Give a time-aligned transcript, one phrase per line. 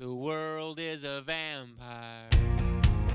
[0.00, 2.30] The world is a vampire.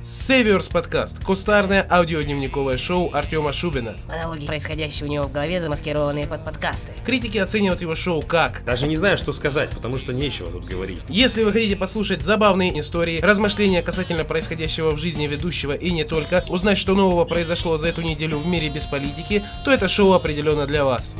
[0.02, 1.24] Северс подкаст.
[1.24, 3.96] Кустарное аудиодневниковое шоу Артема Шубина.
[4.06, 6.92] Монологи, происходящие у него в голове, замаскированные под подкасты.
[7.06, 11.00] Критики оценивают его шоу как Даже не знаю, что сказать, потому что нечего тут говорить.
[11.08, 16.44] Если вы хотите послушать забавные истории, размышления касательно происходящего в жизни ведущего и не только,
[16.50, 20.68] узнать, что нового произошло за эту неделю в мире без политики, то это шоу определенно
[20.68, 21.16] для вас.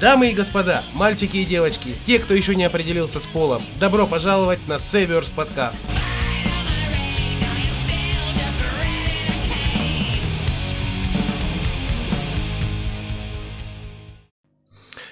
[0.00, 4.66] Дамы и господа, мальчики и девочки, те, кто еще не определился с полом, добро пожаловать
[4.66, 5.84] на Северс подкаст.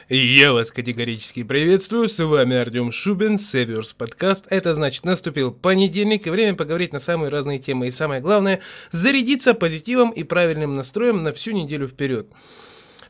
[0.08, 4.46] Я вас категорически приветствую, с вами Артем Шубин, Северс подкаст.
[4.48, 7.88] Это значит, наступил понедельник, и время поговорить на самые разные темы.
[7.88, 8.60] И самое главное,
[8.90, 12.28] зарядиться позитивом и правильным настроем на всю неделю вперед.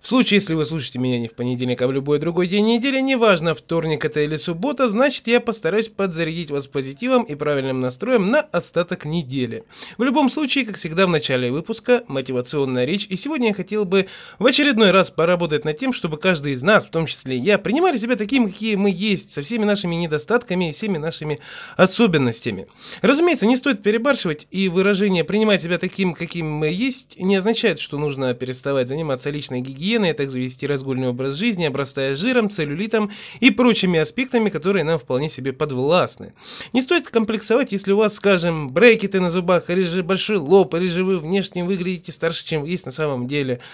[0.00, 3.00] В случае, если вы слушаете меня не в понедельник, а в любой другой день недели,
[3.00, 8.40] неважно, вторник это или суббота, значит я постараюсь подзарядить вас позитивом и правильным настроем на
[8.40, 9.64] остаток недели.
[9.96, 14.06] В любом случае, как всегда в начале выпуска, мотивационная речь, и сегодня я хотел бы
[14.38, 17.96] в очередной раз поработать над тем, чтобы каждый из нас, в том числе я, принимали
[17.96, 21.40] себя таким, какие мы есть, со всеми нашими недостатками и всеми нашими
[21.76, 22.68] особенностями.
[23.02, 27.98] Разумеется, не стоит перебарщивать, и выражение «принимать себя таким, каким мы есть» не означает, что
[27.98, 33.10] нужно переставать заниматься личной гигиеной, гигиены, а также вести разгульный образ жизни, обрастая жиром, целлюлитом
[33.40, 36.32] и прочими аспектами, которые нам вполне себе подвластны.
[36.72, 40.88] Не стоит комплексовать, если у вас, скажем, брекеты на зубах, или же большой лоб, или
[40.88, 43.60] же вы внешне выглядите старше, чем вы есть на самом деле–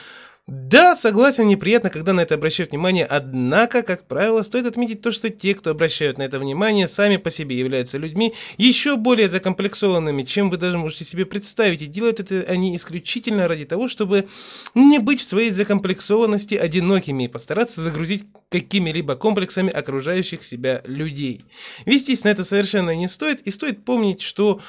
[0.46, 5.30] да, согласен, неприятно, когда на это обращают внимание, однако, как правило, стоит отметить то, что
[5.30, 10.50] те, кто обращают на это внимание, сами по себе являются людьми еще более закомплексованными, чем
[10.50, 14.28] вы даже можете себе представить, и делают это они исключительно ради того, чтобы
[14.74, 21.46] не быть в своей закомплексованности одинокими и постараться загрузить какими-либо комплексами окружающих себя людей.
[21.86, 24.60] Вестись на это совершенно не стоит, и стоит помнить, что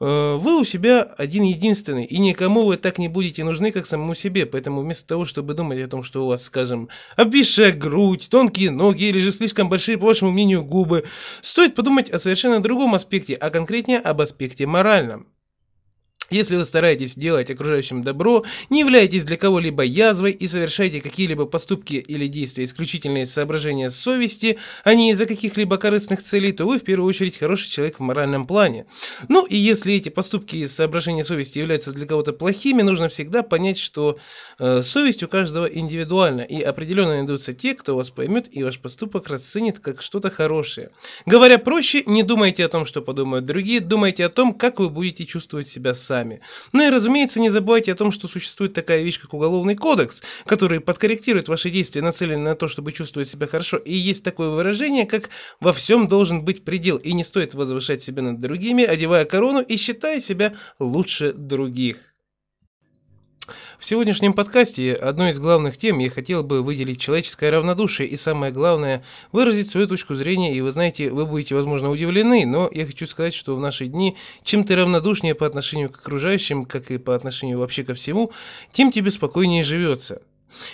[0.00, 4.46] вы у себя один-единственный, и никому вы так не будете нужны, как самому себе.
[4.46, 9.04] Поэтому вместо того, чтобы думать о том, что у вас, скажем, обвисшая грудь, тонкие ноги
[9.04, 11.04] или же слишком большие, по вашему мнению, губы,
[11.42, 15.26] стоит подумать о совершенно другом аспекте, а конкретнее об аспекте моральном.
[16.30, 21.94] Если вы стараетесь делать окружающим добро, не являетесь для кого-либо язвой и совершаете какие-либо поступки
[21.94, 26.84] или действия исключительно из соображения совести, а не из-за каких-либо корыстных целей, то вы в
[26.84, 28.86] первую очередь хороший человек в моральном плане.
[29.26, 33.78] Ну и если эти поступки из соображения совести являются для кого-то плохими, нужно всегда понять,
[33.78, 34.16] что
[34.60, 39.28] э, совесть у каждого индивидуальна, и определенно найдутся те, кто вас поймет и ваш поступок
[39.28, 40.90] расценит как что-то хорошее.
[41.26, 45.26] Говоря проще, не думайте о том, что подумают другие, думайте о том, как вы будете
[45.26, 46.40] чувствовать себя сами сами.
[46.72, 50.80] Ну и, разумеется, не забывайте о том, что существует такая вещь, как Уголовный кодекс, который
[50.80, 53.78] подкорректирует ваши действия, нацеленные на то, чтобы чувствовать себя хорошо.
[53.78, 55.30] И есть такое выражение, как
[55.60, 59.76] «во всем должен быть предел», и не стоит возвышать себя над другими, одевая корону и
[59.76, 62.09] считая себя лучше других.
[63.80, 68.52] В сегодняшнем подкасте одной из главных тем я хотел бы выделить человеческое равнодушие и самое
[68.52, 69.02] главное
[69.32, 70.54] выразить свою точку зрения.
[70.54, 74.18] И вы знаете, вы будете, возможно, удивлены, но я хочу сказать, что в наши дни
[74.44, 78.32] чем ты равнодушнее по отношению к окружающим, как и по отношению вообще ко всему,
[78.70, 80.20] тем тебе спокойнее живется.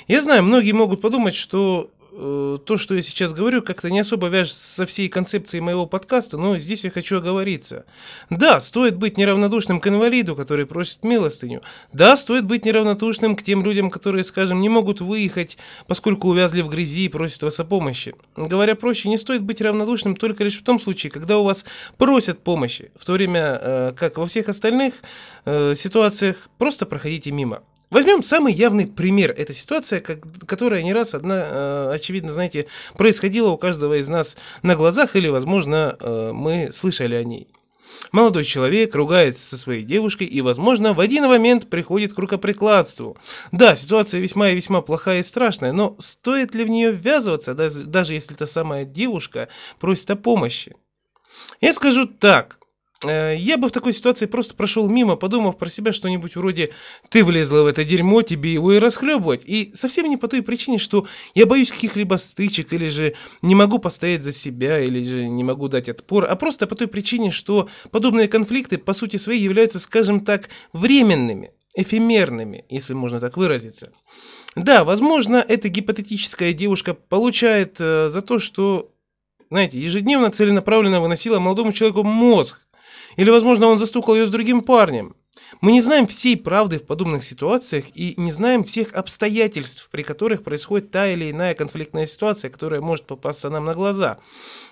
[0.08, 4.28] Я знаю, многие могут подумать, что Э, то, что я сейчас говорю, как-то не особо
[4.28, 7.84] вяжется со всей концепцией моего подкаста, но здесь я хочу оговориться.
[8.30, 11.60] Да, стоит быть неравнодушным к инвалиду, который просит милостыню.
[11.92, 16.70] Да, стоит быть неравнодушным к тем людям, которые, скажем, не могут выехать, поскольку увязли в
[16.70, 18.14] грязи и просят вас о помощи.
[18.34, 21.66] Говоря проще, не стоит быть равнодушным только лишь в том случае, когда у вас
[21.98, 24.94] просят помощи, в то время э, как во всех остальных
[25.44, 27.60] э, ситуациях просто проходите мимо.
[27.90, 29.32] Возьмем самый явный пример.
[29.36, 32.66] Это ситуация, как, которая не раз, одна, э, очевидно, знаете,
[32.96, 37.48] происходила у каждого из нас на глазах, или, возможно, э, мы слышали о ней.
[38.12, 43.16] Молодой человек ругается со своей девушкой и, возможно, в один момент приходит к рукоприкладству.
[43.52, 48.12] Да, ситуация весьма и весьма плохая и страшная, но стоит ли в нее ввязываться, даже,
[48.12, 49.48] если та самая девушка
[49.78, 50.74] просит о помощи?
[51.60, 52.58] Я скажу так.
[53.04, 56.72] Э, я бы в такой ситуации просто прошел мимо, подумав про себя что-нибудь вроде
[57.08, 59.42] «ты влезла в это дерьмо, тебе его и расхлебывать».
[59.44, 63.78] И совсем не по той причине, что я боюсь каких-либо стычек, или же не могу
[63.78, 67.68] постоять за себя, или же не могу дать отпор, а просто по той причине, что
[67.90, 73.92] подобные конфликты по сути своей являются, скажем так, временными, эфемерными, если можно так выразиться.
[74.54, 78.90] Да, возможно, эта гипотетическая девушка получает э, за то, что
[79.50, 82.65] знаете, ежедневно целенаправленно выносила молодому человеку мозг,
[83.16, 85.15] или, возможно, он застукал ее с другим парнем.
[85.60, 90.42] Мы не знаем всей правды в подобных ситуациях и не знаем всех обстоятельств, при которых
[90.42, 94.18] происходит та или иная конфликтная ситуация, которая может попасться нам на глаза.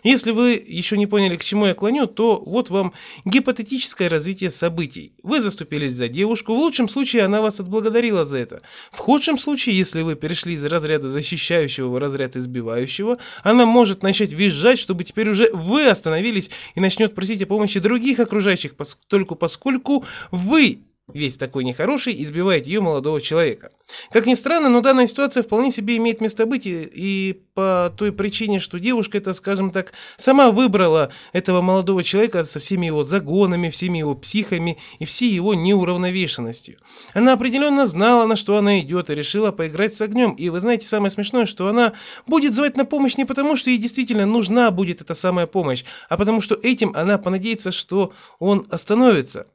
[0.02, 2.92] Если вы еще не поняли, к чему я клоню, то вот вам
[3.24, 5.14] гипотетическое развитие событий.
[5.22, 8.60] Вы заступились за девушку, в лучшем случае она вас отблагодарила за это.
[8.92, 14.32] В худшем случае, если вы перешли из разряда защищающего в разряд избивающего, она может начать
[14.32, 20.04] визжать, чтобы теперь уже вы остановились и начнет просить о помощи других окружающих, поскольку, поскольку
[20.30, 20.73] вы
[21.12, 23.70] весь такой нехороший, избивает ее молодого человека.
[24.10, 28.10] Как ни странно, но данная ситуация вполне себе имеет место быть, и, и по той
[28.10, 33.68] причине, что девушка это, скажем так, сама выбрала этого молодого человека со всеми его загонами,
[33.68, 36.78] всеми его психами и всей его неуравновешенностью.
[37.12, 40.32] Она определенно знала, на что она идет, и решила поиграть с огнем.
[40.32, 41.92] И вы знаете, самое смешное, что она
[42.26, 46.16] будет звать на помощь не потому, что ей действительно нужна будет эта самая помощь, а
[46.16, 49.48] потому что этим она понадеется, что он остановится.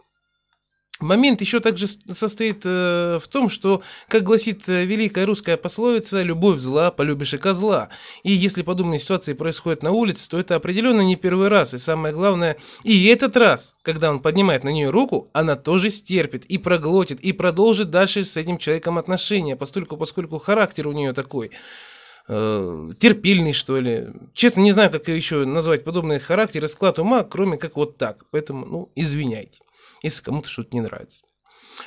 [1.00, 6.60] Момент еще также состоит э, в том, что, как гласит э, великая русская пословица, любовь
[6.60, 7.88] зла, полюбишь и козла.
[8.24, 11.74] И если подобные ситуации происходят на улице, то это определенно не первый раз.
[11.74, 16.44] И самое главное, и этот раз, когда он поднимает на нее руку, она тоже стерпит
[16.46, 21.52] и проглотит, и продолжит дальше с этим человеком отношения, поскольку, поскольку характер у нее такой
[22.28, 24.08] э, терпильный, что ли.
[24.34, 28.26] Честно, не знаю, как еще назвать подобный характер и склад ума, кроме как вот так.
[28.32, 29.60] Поэтому, ну, извиняйте
[30.02, 31.24] если кому-то что-то не нравится.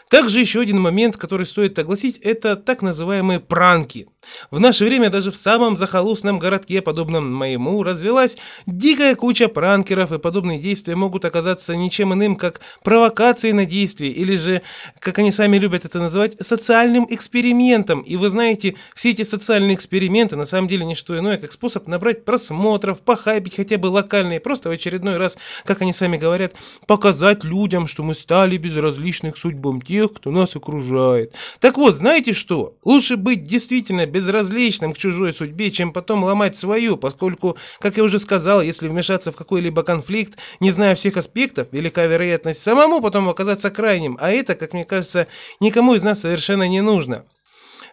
[0.09, 4.09] Также еще один момент, который стоит огласить, это так называемые пранки.
[4.51, 8.37] В наше время даже в самом захолустном городке, подобном моему, развелась
[8.67, 14.37] дикая куча пранкеров, и подобные действия могут оказаться ничем иным, как провокацией на действие, или
[14.37, 14.63] же,
[14.99, 18.01] как они сами любят это называть, социальным экспериментом.
[18.01, 21.87] И вы знаете, все эти социальные эксперименты на самом деле не что иное, как способ
[21.89, 26.55] набрать просмотров, похайпить хотя бы локальные, просто в очередной раз, как они сами говорят,
[26.87, 31.35] показать людям, что мы стали безразличны к судьбам тех, кто нас окружает.
[31.61, 32.77] Так вот, знаете что?
[32.85, 38.19] Лучше быть действительно безразличным к чужой судьбе, чем потом ломать свою, поскольку, как я уже
[38.19, 43.70] сказал, если вмешаться в какой-либо конфликт, не зная всех аспектов, велика вероятность самому потом оказаться
[43.70, 45.26] крайним, а это, как мне кажется,
[45.59, 47.25] никому из нас совершенно не нужно.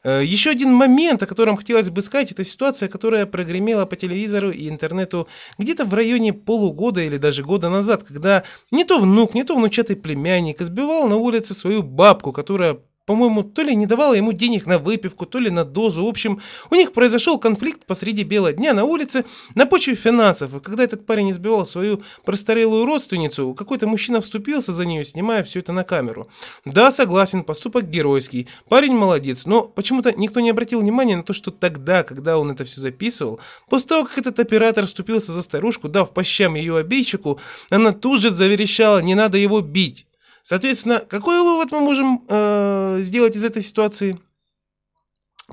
[0.04, 4.52] Э, Еще один момент, о котором хотелось бы сказать, это ситуация, которая прогремела по телевизору
[4.52, 5.28] и интернету
[5.58, 9.96] где-то в районе полугода или даже года назад, когда не то внук, не то внучатый
[9.96, 12.80] племянник избивал на улице свою бабку, которая
[13.10, 16.06] по-моему, то ли не давала ему денег на выпивку, то ли на дозу.
[16.06, 19.26] В общем, у них произошел конфликт посреди бела дня на улице
[19.56, 20.54] на почве финансов.
[20.54, 25.58] И когда этот парень избивал свою простарелую родственницу, какой-то мужчина вступился за нее, снимая все
[25.58, 26.28] это на камеру.
[26.66, 28.48] Да, согласен, поступок геройский.
[28.70, 32.64] Парень молодец, но почему-то никто не обратил внимания на то, что тогда, когда он это
[32.64, 33.40] все записывал,
[33.72, 37.40] после того, как этот оператор вступился за старушку, дав по щам ее обидчику,
[37.72, 40.06] она тут же заверещала, не надо его бить.
[40.44, 44.20] Соответственно, какой вывод мы можем э, сделать из этой ситуации?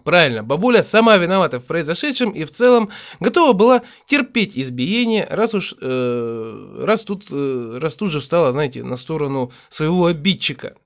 [0.04, 2.90] Правильно, бабуля сама виновата в произошедшем и в целом
[3.20, 8.84] готова была терпеть избиение, раз уж э, раз тут, э, раз тут же встала, знаете,
[8.84, 10.76] на сторону своего обидчика.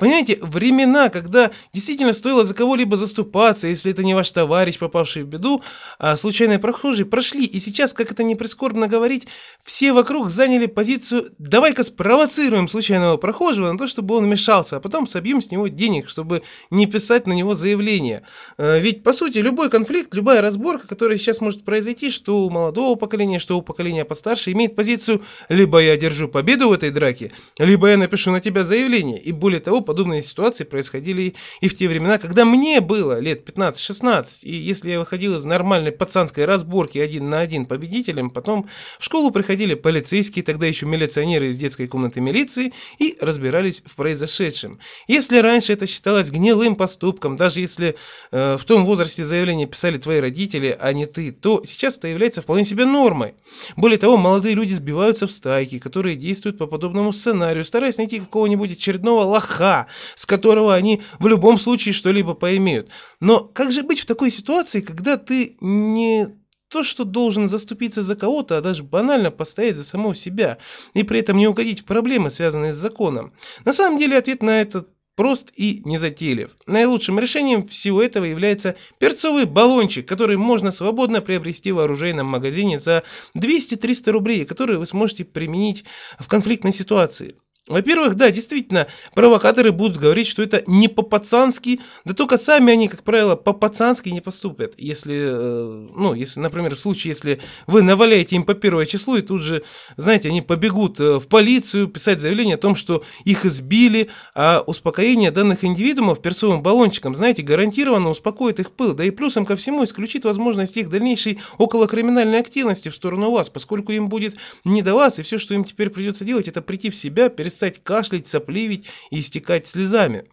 [0.00, 5.26] Понимаете, времена, когда действительно стоило за кого-либо заступаться, если это не ваш товарищ, попавший в
[5.26, 5.62] беду,
[5.98, 9.26] а случайные прохожие прошли, и сейчас, как это не прискорбно говорить,
[9.62, 15.06] все вокруг заняли позицию «давай-ка спровоцируем случайного прохожего на то, чтобы он вмешался, а потом
[15.06, 18.22] собьем с него денег, чтобы не писать на него заявление».
[18.56, 22.94] Э, ведь, по сути, любой конфликт, любая разборка, которая сейчас может произойти, что у молодого
[22.94, 27.90] поколения, что у поколения постарше, имеет позицию «либо я держу победу в этой драке, либо
[27.90, 29.20] я напишу на тебя заявление».
[29.20, 34.42] И более того, подобные ситуации происходили и в те времена, когда мне было лет 15-16,
[34.42, 38.68] и если я выходил из нормальной пацанской разборки один на один победителем, потом
[39.00, 44.78] в школу приходили полицейские, тогда еще милиционеры из детской комнаты милиции, и разбирались в произошедшем.
[45.08, 47.96] Если раньше это считалось гнилым поступком, даже если
[48.30, 52.42] э, в том возрасте заявление писали твои родители, а не ты, то сейчас это является
[52.42, 53.34] вполне себе нормой.
[53.74, 58.74] Более того, молодые люди сбиваются в стайки, которые действуют по подобному сценарию, стараясь найти какого-нибудь
[58.74, 59.79] очередного лоха,
[60.14, 62.90] с которого они в любом случае что-либо поимеют.
[63.20, 66.28] Но как же быть в такой ситуации, когда ты не
[66.68, 70.58] то, что должен заступиться за кого-то, а даже банально постоять за самого себя,
[70.94, 73.32] и при этом не угодить в проблемы, связанные с законом?
[73.64, 76.56] На самом деле ответ на этот прост и незатейлив.
[76.66, 83.02] Наилучшим решением всего этого является перцовый баллончик, который можно свободно приобрести в оружейном магазине за
[83.36, 85.84] 200-300 рублей, который вы сможете применить
[86.18, 87.34] в конфликтной ситуации.
[87.68, 93.02] Во-первых, да, действительно, провокаторы будут говорить, что это не по-пацански, да только сами они, как
[93.02, 94.74] правило, по-пацански не поступят.
[94.78, 99.22] Если, э, ну, если, например, в случае, если вы наваляете им по первое число, и
[99.22, 99.62] тут же,
[99.96, 105.30] знаете, они побегут э, в полицию писать заявление о том, что их избили, а успокоение
[105.30, 110.24] данных индивидуумов перцовым баллончиком, знаете, гарантированно успокоит их пыл, да и плюсом ко всему исключит
[110.24, 115.22] возможность их дальнейшей околокриминальной активности в сторону вас, поскольку им будет не до вас, и
[115.22, 119.20] все, что им теперь придется делать, это прийти в себя, перестать перестать кашлять, сопливить и
[119.20, 120.24] истекать слезами.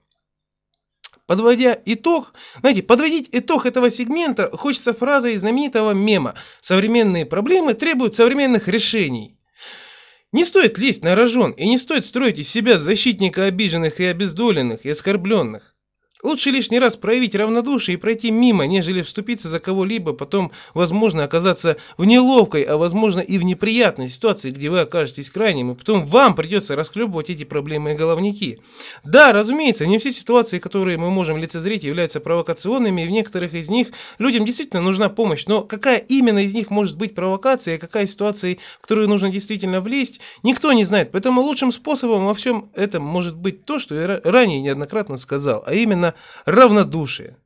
[1.26, 8.16] Подводя итог, знаете, подводить итог этого сегмента хочется фразой из знаменитого мема «Современные проблемы требуют
[8.16, 9.38] современных решений».
[10.32, 14.86] Не стоит лезть на рожон и не стоит строить из себя защитника обиженных и обездоленных
[14.86, 15.77] и оскорбленных.
[16.24, 21.78] Лучше лишний раз проявить равнодушие и пройти мимо, нежели вступиться за кого-либо, потом, возможно, оказаться
[21.96, 26.34] в неловкой, а возможно и в неприятной ситуации, где вы окажетесь крайним, и потом вам
[26.34, 28.60] придется расхлебывать эти проблемы и головники.
[29.04, 33.70] Да, разумеется, не все ситуации, которые мы можем лицезреть, являются провокационными, и в некоторых из
[33.70, 38.08] них людям действительно нужна помощь, но какая именно из них может быть провокация, и какая
[38.08, 41.12] ситуация, в которую нужно действительно влезть, никто не знает.
[41.12, 45.76] Поэтому лучшим способом во всем этом может быть то, что я ранее неоднократно сказал, а
[45.76, 47.38] именно именно равнодушие.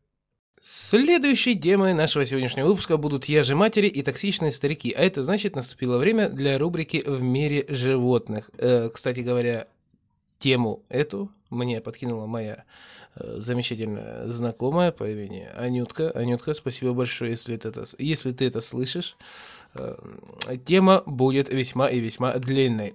[0.60, 5.98] Следующей темой нашего сегодняшнего выпуска будут яжи матери и токсичные старики, а это значит наступило
[5.98, 8.52] время для рубрики «В мире животных».
[8.60, 9.68] Э, кстати говоря,
[10.38, 12.64] тему эту мне подкинула моя
[13.16, 16.12] э, замечательная знакомая по имени Анютка.
[16.12, 19.16] Анютка, спасибо большое, если ты это, если ты это слышишь.
[19.74, 19.96] Э,
[20.64, 22.94] тема будет весьма и весьма длинной.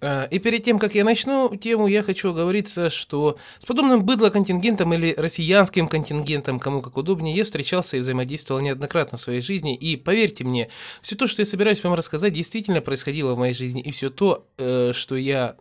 [0.00, 4.94] А, и перед тем, как я начну тему, я хочу оговориться, что с подобным быдло-контингентом
[4.94, 9.74] или россиянским контингентом, кому как удобнее, я встречался и взаимодействовал неоднократно в своей жизни.
[9.74, 10.68] И поверьте мне,
[11.02, 13.80] все то, что я собираюсь вам рассказать, действительно происходило в моей жизни.
[13.80, 15.56] И все то, э, что я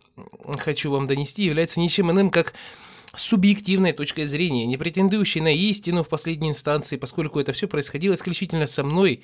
[0.60, 2.54] хочу вам донести, является ничем иным, как
[3.18, 8.66] субъективной точкой зрения, не претендующей на истину в последней инстанции, поскольку это все происходило исключительно
[8.66, 9.24] со мной.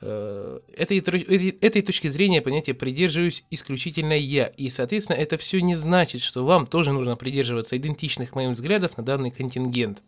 [0.00, 6.22] Э, этой, этой точки зрения понятия придерживаюсь исключительно я, и, соответственно, это все не значит,
[6.22, 10.02] что вам тоже нужно придерживаться идентичных моим взглядов на данный контингент.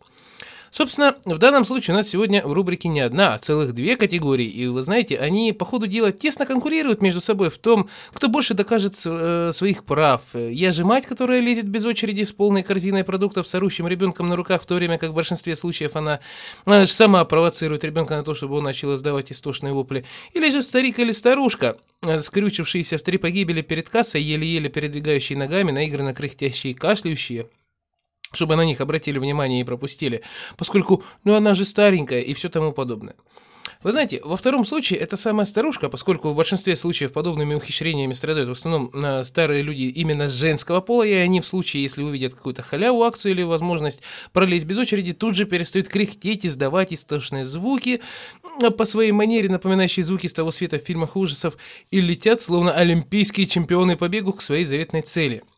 [0.71, 4.47] Собственно, в данном случае у нас сегодня в рубрике не одна, а целых две категории.
[4.47, 8.53] И вы знаете, они по ходу дела тесно конкурируют между собой в том, кто больше
[8.53, 10.21] докажет э, своих прав.
[10.33, 14.35] Я же мать, которая лезет без очереди с полной корзиной продуктов с орущим ребенком на
[14.35, 16.19] руках, в то время как в большинстве случаев она,
[16.65, 20.05] она же сама провоцирует ребенка на то, чтобы он начал издавать истошные вопли.
[20.33, 25.71] Или же старик или старушка, э, скрючившиеся в три погибели перед кассой, еле-еле передвигающие ногами,
[25.71, 27.47] наигранно кряхтящие и кашляющие–
[28.31, 30.23] чтобы на них обратили внимание и пропустили,
[30.57, 33.15] поскольку, ну, она же старенькая и все тому подобное.
[33.83, 38.49] Вы знаете, во втором случае это самая старушка, поскольку в большинстве случаев подобными ухищрениями страдают
[38.49, 42.63] в основном э, старые люди именно женского пола, и они в случае, если увидят какую-то
[42.63, 44.01] халяву, акцию или возможность
[44.33, 48.01] пролезть без очереди, тут же перестают кряхтеть, издавать истошные звуки
[48.77, 51.55] по своей манере, напоминающие звуки с того света в фильмах ужасов,
[51.91, 55.43] и летят, словно олимпийские чемпионы по бегу к своей заветной цели–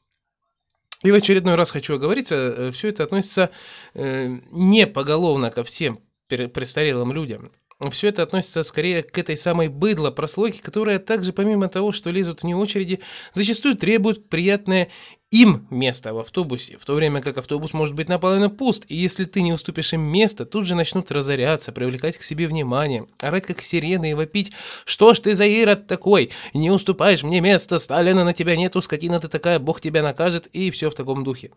[1.03, 3.51] и в очередной раз хочу оговориться, э, все это относится
[3.94, 7.51] э, не поголовно ко всем престарелым людям.
[7.91, 12.44] Все это относится скорее к этой самой быдло прослойке, которая также, помимо того, что лезут
[12.44, 13.00] вне очереди,
[13.34, 14.89] зачастую требует приятное
[15.31, 19.25] им место в автобусе, в то время как автобус может быть наполовину пуст, и если
[19.25, 23.62] ты не уступишь им место, тут же начнут разоряться, привлекать к себе внимание, орать как
[23.62, 24.51] сирены и вопить
[24.86, 26.31] «Что ж ты за ирод такой?
[26.53, 30.71] Не уступаешь мне место, Сталина на тебя нету, скотина ты такая, бог тебя накажет» и
[30.71, 31.51] все в таком духе.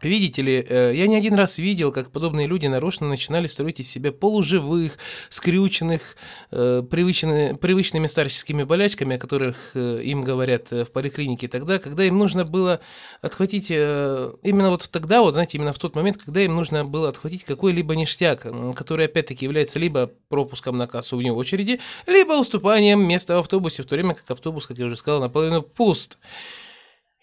[0.00, 3.90] Видите ли, э, я не один раз видел, как подобные люди нарочно начинали строить из
[3.90, 4.96] себя полуживых,
[5.28, 6.16] скрюченных,
[6.52, 12.16] э, привычными, привычными старческими болячками, о которых э, им говорят в поликлинике тогда, когда им
[12.16, 12.80] нужно было
[13.22, 17.42] отхватить, именно вот тогда, вот знаете, именно в тот момент, когда им нужно было отхватить
[17.42, 23.40] какой-либо ништяк, который опять-таки является либо пропуском на кассу вне очереди, либо уступанием места в
[23.40, 26.18] автобусе, в то время как автобус, как я уже сказал, наполовину пуст.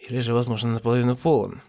[0.09, 1.61] Или же, возможно, наполовину полон.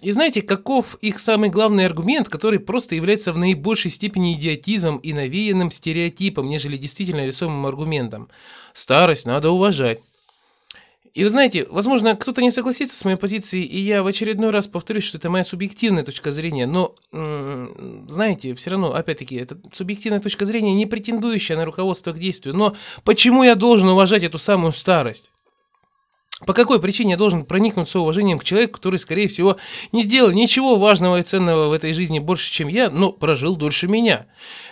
[0.00, 5.12] И знаете, каков их самый главный аргумент, который просто является в наибольшей степени идиотизмом и
[5.12, 8.28] навеянным стереотипом, нежели действительно весомым аргументом?
[8.72, 10.00] Старость надо уважать.
[11.14, 14.66] И вы знаете, возможно, кто-то не согласится с моей позицией, и я в очередной раз
[14.66, 16.94] повторюсь, что это моя субъективная точка зрения, но,
[18.08, 22.56] знаете, все равно, опять-таки, это субъективная точка зрения, не претендующая на руководство к действию.
[22.56, 25.30] Но почему я должен уважать эту самую старость?
[26.46, 29.56] По какой причине я должен проникнуться уважением к человеку, который, скорее всего,
[29.92, 33.86] не сделал ничего важного и ценного в этой жизни больше, чем я, но прожил дольше
[33.86, 34.26] меня?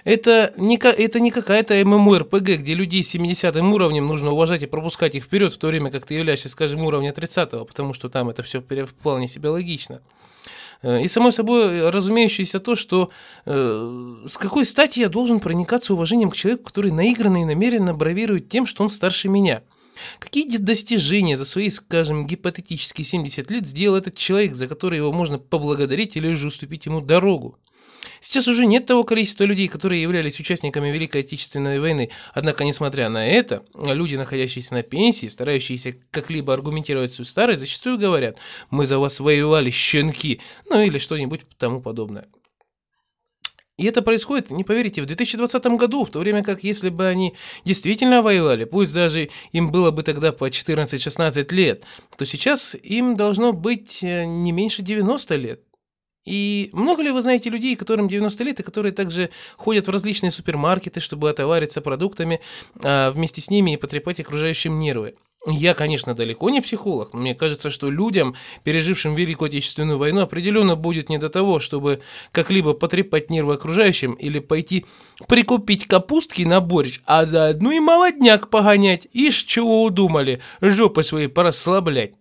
[0.05, 5.15] Это не, это не какая-то ММО-РПГ, где людей с 70 уровнем нужно уважать и пропускать
[5.15, 8.43] их вперед, в то время как ты являешься, скажем, уровня 30 потому что там это
[8.43, 10.00] все вполне себе логично.
[10.83, 13.11] Э, и, само собой, разумеющееся то, что
[13.47, 18.49] э, с какой стати я должен проникаться уважением к человеку, который наигранно и намеренно бравирует
[18.49, 19.62] тем, что он старше меня–
[20.19, 25.38] Какие достижения за свои, скажем, гипотетические 70 лет сделал этот человек, за который его можно
[25.38, 27.59] поблагодарить или же уступить ему дорогу?
[28.21, 32.11] Сейчас уже нет того количества людей, которые являлись участниками Великой Отечественной войны.
[32.35, 38.37] Однако, несмотря на это, люди, находящиеся на пенсии, старающиеся как-либо аргументировать свою старость, зачастую говорят
[38.71, 42.26] «Мы за вас воевали, щенки», ну или что-нибудь тому подобное.
[43.81, 47.35] И это происходит, не поверите, в 2020 году, в то время как если бы они
[47.65, 51.85] действительно воевали, пусть даже им было бы тогда по 14-16 лет,
[52.19, 55.63] то сейчас им должно быть э, не меньше 90 лет.
[56.27, 60.31] И много ли вы знаете людей, которым 90 лет, и которые также ходят в различные
[60.31, 62.41] супермаркеты, чтобы отовариться продуктами,
[62.85, 65.15] а вместе с ними и потрепать окружающим нервы?
[65.47, 70.76] Я, конечно, далеко не психолог, но мне кажется, что людям, пережившим Великую Отечественную войну, определенно
[70.76, 74.85] будет не до того, чтобы как-либо потрепать нервы окружающим или пойти
[75.28, 79.09] прикупить капустки на борщ, а заодно и молодняк погонять.
[79.14, 82.20] Ишь, чего удумали, жопы свои порасслаблять.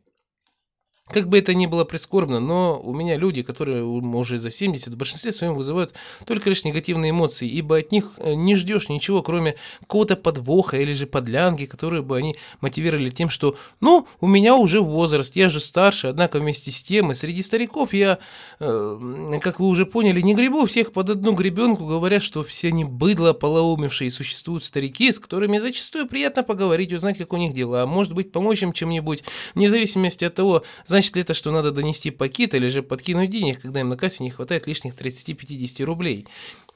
[1.11, 4.97] Как бы это ни было прискорбно, но у меня люди, которые уже за 70, в
[4.97, 5.93] большинстве своем вызывают
[6.25, 10.93] только лишь негативные эмоции, ибо от них э, не ждешь ничего, кроме какого-то подвоха или
[10.93, 15.59] же подлянки, которые бы они мотивировали тем, что «ну, у меня уже возраст, я же
[15.59, 18.19] старше, однако вместе с тем и среди стариков я,
[18.59, 22.83] э, как вы уже поняли, не гребу всех под одну гребенку, говоря, что все они
[22.83, 27.85] быдло полоумевшие, существуют старики, с которыми зачастую приятно поговорить, узнать, как у них дела, а
[27.87, 29.23] может быть помочь им чем-нибудь,
[29.55, 30.63] вне зависимости от того,
[30.99, 34.21] Значит ли это, что надо донести пакет или же подкинуть денег, когда им на кассе
[34.21, 36.27] не хватает лишних 30-50 рублей?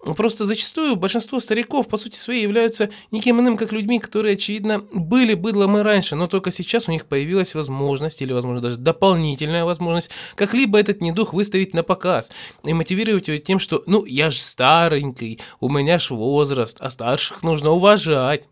[0.05, 4.79] Ну, просто зачастую большинство стариков, по сути своей, являются никем иным, как людьми, которые, очевидно,
[4.93, 9.65] были быдлом и раньше, но только сейчас у них появилась возможность, или, возможно, даже дополнительная
[9.65, 12.31] возможность, как-либо этот недух выставить на показ
[12.63, 17.43] и мотивировать его тем, что, ну, я же старенький, у меня ж возраст, а старших
[17.43, 18.47] нужно уважать.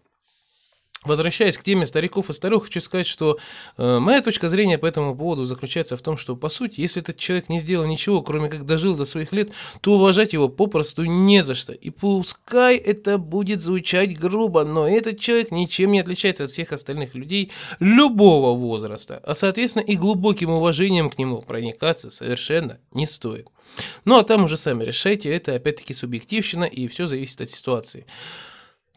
[1.03, 3.39] Возвращаясь к теме стариков и старух, хочу сказать, что
[3.77, 7.17] э, моя точка зрения по этому поводу заключается в том, что, по сути, если этот
[7.17, 9.49] человек не сделал ничего, кроме как дожил до своих лет,
[9.81, 11.73] то уважать его попросту не за что.
[11.73, 17.15] И пускай это будет звучать грубо, но этот человек ничем не отличается от всех остальных
[17.15, 23.47] людей любого возраста, а, соответственно, и глубоким уважением к нему проникаться совершенно не стоит.
[24.05, 28.05] Ну, а там уже сами решайте, это опять-таки субъективщина, и все зависит от ситуации.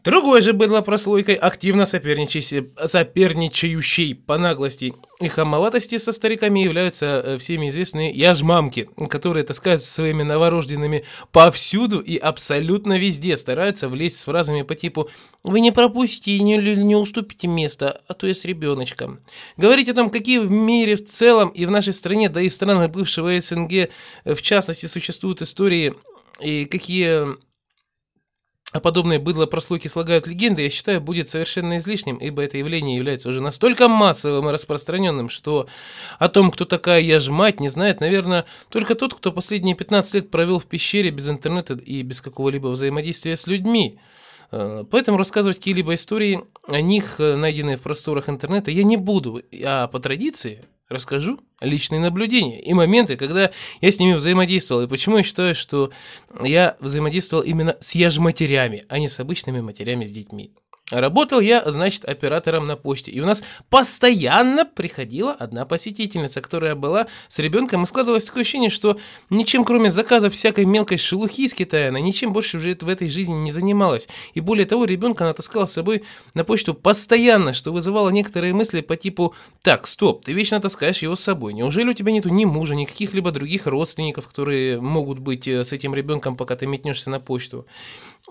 [0.05, 7.69] Другой же быдло прослойкой, активно соперничающей по наглости и хамоватости со стариками являются э, всеми
[7.69, 14.75] известные яжмамки, которые таскаются своими новорожденными повсюду и абсолютно везде стараются влезть с фразами по
[14.75, 15.09] типу
[15.43, 19.21] «Вы не пропустите, не, не уступите место, а то я с ребеночком».
[19.57, 22.53] Говорить о том, какие в мире в целом и в нашей стране, да и в
[22.53, 23.89] странах бывшего СНГ, э,
[24.35, 25.95] в частности, существуют истории
[26.39, 27.43] и какие
[28.75, 33.41] а подобные быдло-прослойки слагают легенды, я считаю, будет совершенно излишним, ибо это явление является уже
[33.41, 35.67] настолько массовым и распространенным, что
[36.19, 40.15] о том, кто такая я ж мать, не знает, наверное, только тот, кто последние 15
[40.15, 43.97] лет провел в пещере без интернета и без какого-либо взаимодействия с людьми.
[44.51, 49.41] Э, поэтому рассказывать какие-либо истории о них, э, найденные в просторах интернета, я не буду,
[49.63, 55.17] а по традиции расскажу личные наблюдения и моменты, когда я с ними взаимодействовал, и почему
[55.17, 55.91] я считаю, что
[56.43, 60.53] я взаимодействовал именно с яжматерями, а не с обычными матерями с детьми.
[60.91, 63.11] Работал я, значит, оператором на почте.
[63.11, 67.83] И у нас постоянно приходила одна посетительница, которая была с ребенком.
[67.83, 68.99] И складывалось такое ощущение, что
[69.31, 73.51] ничем, кроме заказа всякой мелкой шелухи из Китая, она ничем больше в этой жизни не
[73.51, 74.07] занималась.
[74.35, 76.03] И более того, ребенка она таскала с собой
[76.35, 81.15] на почту постоянно, что вызывало некоторые мысли по типу «Так, стоп, ты вечно таскаешь его
[81.15, 81.53] с собой.
[81.53, 85.73] Неужели у тебя нету ни мужа, ни каких-либо других родственников, которые могут быть э, с
[85.73, 87.65] этим ребенком, пока ты метнешься на почту?»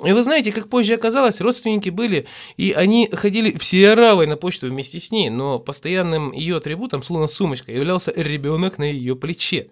[0.02, 2.26] И вы знаете, как позже оказалось, родственники были,
[2.57, 7.28] и они ходили все равой на почту вместе с ней, но постоянным ее атрибутом, словно
[7.28, 9.68] сумочка, являлся ребенок на ее плече.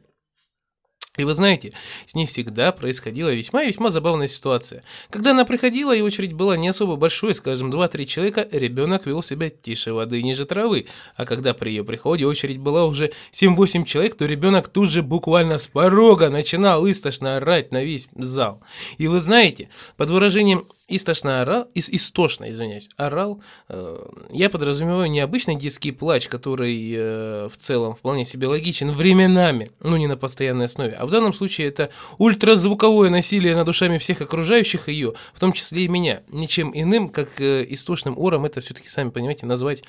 [1.19, 1.75] И вы знаете,
[2.07, 4.83] с ней всегда происходила весьма и весьма забавная ситуация.
[5.11, 9.51] Когда она приходила, и очередь была не особо большой, скажем, 2-3 человека, ребенок вел себя
[9.51, 10.87] тише воды ниже травы.
[11.15, 15.59] А когда при ее приходе очередь была уже 7-8 человек, то ребенок тут же буквально
[15.59, 18.63] с порога начинал истошно орать на весь зал.
[18.97, 25.21] И вы знаете, под выражением истошно орал, ис- истошно, извиняюсь, орал, э, я подразумеваю не
[25.21, 30.67] обычный детский плач, который э, в целом вполне себе логичен временами, ну не на постоянной
[30.67, 35.53] основе, а в данном случае это ультразвуковое насилие над душами всех окружающих ее, в том
[35.53, 36.23] числе и меня.
[36.29, 39.83] Ничем иным, как э, истошным ором, это все-таки, сами понимаете, назвать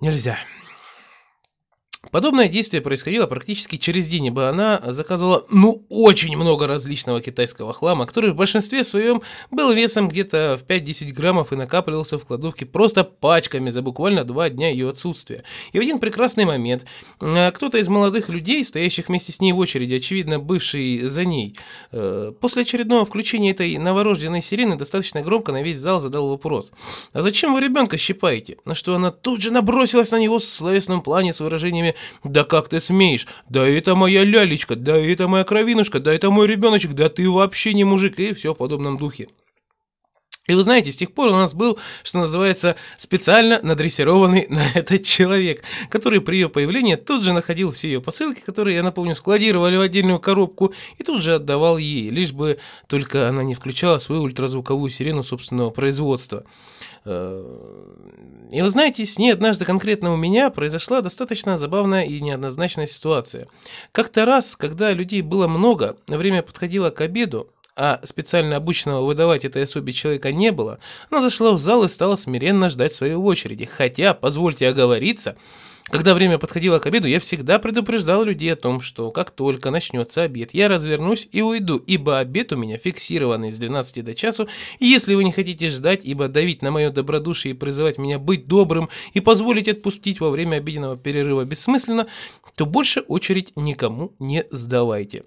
[0.00, 0.38] нельзя.
[2.10, 8.06] Подобное действие происходило практически через день, ибо она заказывала, ну, очень много различного китайского хлама,
[8.06, 13.04] который в большинстве своем был весом где-то в 5-10 граммов и накапливался в кладовке просто
[13.04, 15.44] пачками за буквально два дня ее отсутствия.
[15.72, 16.84] И в один прекрасный момент
[17.20, 21.56] э, кто-то из молодых людей, стоящих вместе с ней в очереди, очевидно, бывший за ней,
[21.92, 26.72] э, после очередного включения этой новорожденной сирены достаточно громко на весь зал задал вопрос.
[27.12, 31.02] «А зачем вы ребенка щипаете?» На что она тут же набросилась на него в словесном
[31.02, 33.26] плане с выражениями «Да как ты смеешь?
[33.48, 37.74] Да это моя лялечка, да это моя кровинушка, да это мой ребеночек, да ты вообще
[37.74, 39.28] не мужик» и все в подобном духе.
[40.46, 45.02] И вы знаете, с тех пор у нас был, что называется, специально надрессированный на этот
[45.04, 49.76] человек, который при ее появлении тут же находил все ее посылки, которые, я напомню, складировали
[49.76, 54.22] в отдельную коробку, и тут же отдавал ей, лишь бы только она не включала свою
[54.22, 56.44] ультразвуковую сирену собственного производства.
[58.54, 63.48] И вы знаете, с ней однажды конкретно у меня произошла достаточно забавная и неоднозначная ситуация.
[63.90, 69.64] Как-то раз, когда людей было много, время подходило к обеду, а специально обученного выдавать этой
[69.64, 70.78] особе человека не было,
[71.10, 73.64] она зашла в зал и стала смиренно ждать своей очереди.
[73.64, 75.36] Хотя, позвольте оговориться,
[75.90, 80.22] когда время подходило к обеду, я всегда предупреждал людей о том, что как только начнется
[80.22, 84.86] обед, я развернусь и уйду, ибо обед у меня фиксированный с 12 до часу, и
[84.86, 88.88] если вы не хотите ждать, ибо давить на мое добродушие и призывать меня быть добрым
[89.12, 92.06] и позволить отпустить во время обеденного перерыва бессмысленно,
[92.56, 95.24] то больше очередь никому не сдавайте.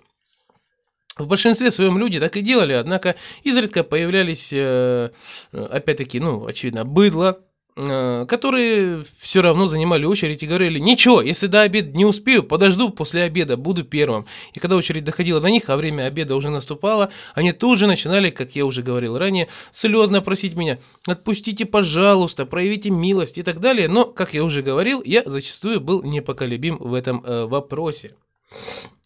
[1.17, 5.09] В большинстве своем люди так и делали, однако изредка появлялись, э,
[5.51, 7.46] опять-таки, ну, очевидно, быдло, э,
[7.77, 13.21] которые все равно занимали очередь и говорили, ничего, если до обеда не успею, подожду после
[13.23, 14.25] обеда, буду первым.
[14.53, 18.31] И когда очередь доходила до них, а время обеда уже наступало, они тут же начинали,
[18.31, 23.87] как я уже говорил ранее, слезно просить меня, отпустите, пожалуйста, проявите милость и так далее.
[23.87, 28.15] Но, как я уже говорил, я зачастую был непоколебим в этом э, вопросе.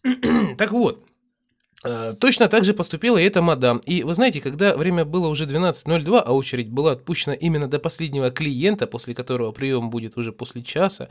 [0.56, 1.11] так вот, Э,
[1.82, 3.78] точно так же поступила и эта мадам.
[3.86, 8.30] И вы знаете, когда время было уже 12.02, а очередь была отпущена именно до последнего
[8.30, 11.08] клиента, после которого прием будет уже после часа,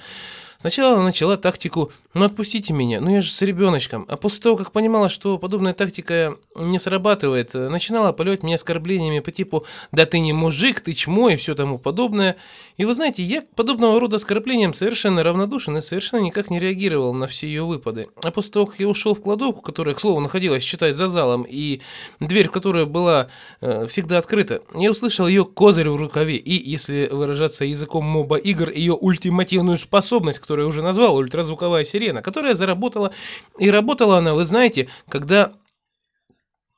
[0.57, 4.05] сначала она начала тактику «ну отпустите меня, ну я же с ребеночком».
[4.07, 9.31] А после того, как понимала, что подобная тактика не срабатывает, начинала поливать меня оскорблениями по
[9.31, 12.37] типу «да ты не мужик, ты чмо» и все тому подобное.
[12.77, 17.13] И вы знаете, я к подобного рода оскорблениям совершенно равнодушен и совершенно никак не реагировал
[17.13, 18.07] на все ее выпады.
[18.23, 21.45] А после того, как я ушел в кладовку, которая, к слову, находилась считай, за залом,
[21.47, 21.81] и
[22.19, 23.27] дверь, которая была
[23.61, 28.69] э, всегда открыта, я услышал ее козырь в рукаве, и, если выражаться языком моба игр,
[28.69, 33.13] ее ультимативную способность, которую я уже назвал, ультразвуковая сирена, которая заработала,
[33.59, 35.53] и работала она, вы знаете, когда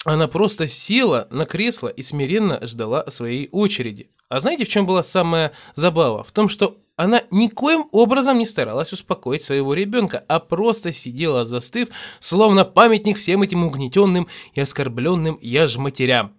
[0.05, 4.09] она просто села на кресло и смиренно ждала своей очереди.
[4.29, 6.23] А знаете, в чем была самая забава?
[6.23, 11.89] В том, что она никоим образом не старалась успокоить своего ребенка, а просто сидела застыв,
[12.19, 16.35] словно памятник всем этим угнетенным и оскорбленным яжматерям.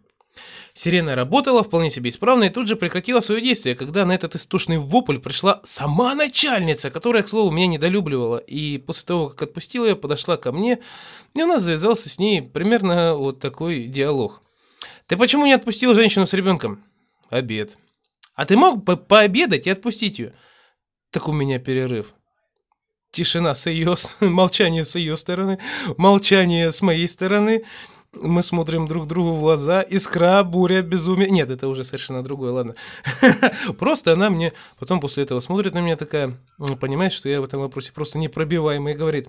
[0.72, 4.78] Сирена работала вполне себе исправно и тут же прекратила свое действие, когда на этот истошный
[4.78, 8.38] вопль пришла сама начальница, которая, к слову, меня недолюбливала.
[8.38, 10.80] И после того, как отпустила ее, подошла ко мне,
[11.34, 14.42] и у нас завязался с ней примерно вот такой диалог.
[15.06, 16.82] «Ты почему не отпустил женщину с ребенком?»
[17.30, 17.76] «Обед».
[18.34, 20.34] «А ты мог бы пообедать и отпустить ее?»
[21.10, 22.14] «Так у меня перерыв».
[23.10, 25.58] Тишина с ее, молчание с ее стороны,
[25.96, 27.64] молчание с моей стороны–
[28.20, 31.30] мы смотрим друг другу в глаза, искра, буря, безумие.
[31.30, 32.74] Нет, это уже совершенно другое, ладно.
[33.78, 36.36] Просто она мне потом после этого смотрит на меня такая,
[36.80, 39.28] понимает, что я в этом вопросе просто непробиваемый говорит,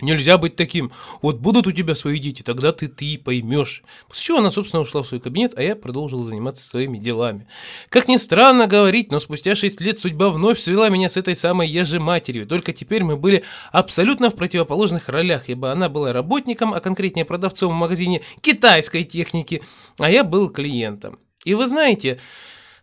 [0.00, 0.92] Нельзя быть таким.
[1.22, 3.82] Вот будут у тебя свои дети, тогда ты ты поймешь.
[4.06, 7.48] После чего она, собственно, ушла в свой кабинет, а я продолжил заниматься своими делами.
[7.88, 11.68] Как ни странно говорить, но спустя 6 лет судьба вновь свела меня с этой самой
[11.68, 12.46] я же матерью.
[12.46, 17.72] Только теперь мы были абсолютно в противоположных ролях, ибо она была работником, а конкретнее продавцом
[17.72, 19.62] в магазине китайской техники,
[19.98, 21.18] а я был клиентом.
[21.44, 22.20] И вы знаете,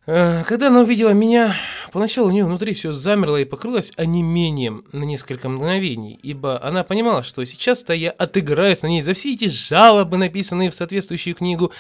[0.06, 1.56] Когда она увидела меня,
[1.92, 7.24] поначалу у нее внутри все замерло и покрылось онемением на несколько мгновений, ибо она понимала,
[7.24, 11.72] что сейчас-то я отыграюсь на ней за все эти жалобы, написанные в соответствующую книгу,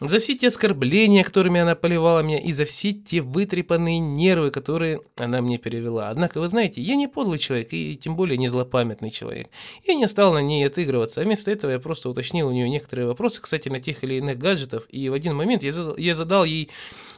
[0.00, 5.02] за все те оскорбления, которыми она поливала меня, и за все те вытрепанные нервы, которые
[5.18, 6.08] она мне перевела.
[6.08, 9.50] Однако, вы знаете, я не подлый человек, и тем более не злопамятный человек.
[9.86, 13.06] Я не стал на ней отыгрываться, а вместо этого я просто уточнил у нее некоторые
[13.06, 16.70] вопросы касательно тех или иных гаджетов, и в один момент я задал, я задал ей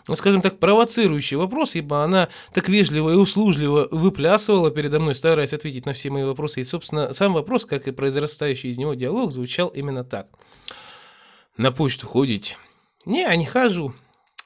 [0.08, 5.52] ну, скажем так, провоцирующий вопрос, ибо она так вежливо и услужливо выплясывала передо мной, стараясь
[5.52, 6.60] ответить на все мои вопросы.
[6.60, 10.28] И, собственно, сам вопрос, как и произрастающий из него диалог, звучал именно так.
[11.56, 12.56] «На почту ходите?»
[13.04, 13.94] «Не, не хожу».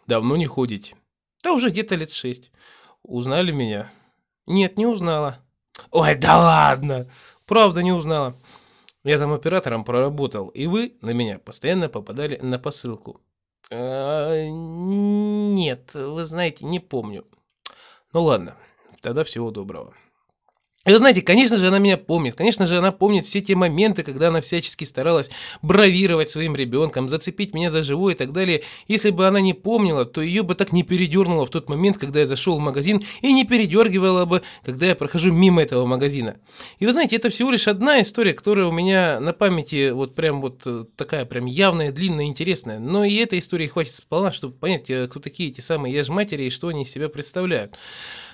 [0.07, 0.95] «Давно не ходите?»
[1.43, 2.51] «Да уже где-то лет шесть».
[3.03, 3.91] «Узнали меня?»
[4.47, 5.39] «Нет, не узнала».
[5.91, 7.11] «Ой, да ладно!»
[7.47, 8.37] «Правда, не узнала».
[9.03, 13.21] «Я там оператором проработал, и вы на меня постоянно попадали на посылку».
[13.71, 17.25] «А, Нет, вы знаете, не помню.
[18.13, 18.57] Ну ладно,
[19.01, 19.95] тогда всего доброго.
[20.87, 22.37] И вы знаете, конечно же, она меня помнит.
[22.37, 27.53] Конечно же, она помнит все те моменты, когда она всячески старалась бравировать своим ребенком, зацепить
[27.53, 28.63] меня за живое и так далее.
[28.89, 32.21] Если бы она не помнила, то ее бы так не передернуло в тот момент, когда
[32.21, 36.39] я зашел в магазин, и не передергивала бы, когда я прохожу мимо этого магазина.
[36.79, 40.41] И вы знаете, это всего лишь одна история, которая у меня на памяти вот прям
[40.41, 42.79] вот э, такая прям явная, длинная, интересная.
[42.79, 46.45] Но и этой истории хватит сполна, чтобы понять, э, кто такие эти самые я матери
[46.45, 47.77] и что они из себя представляют.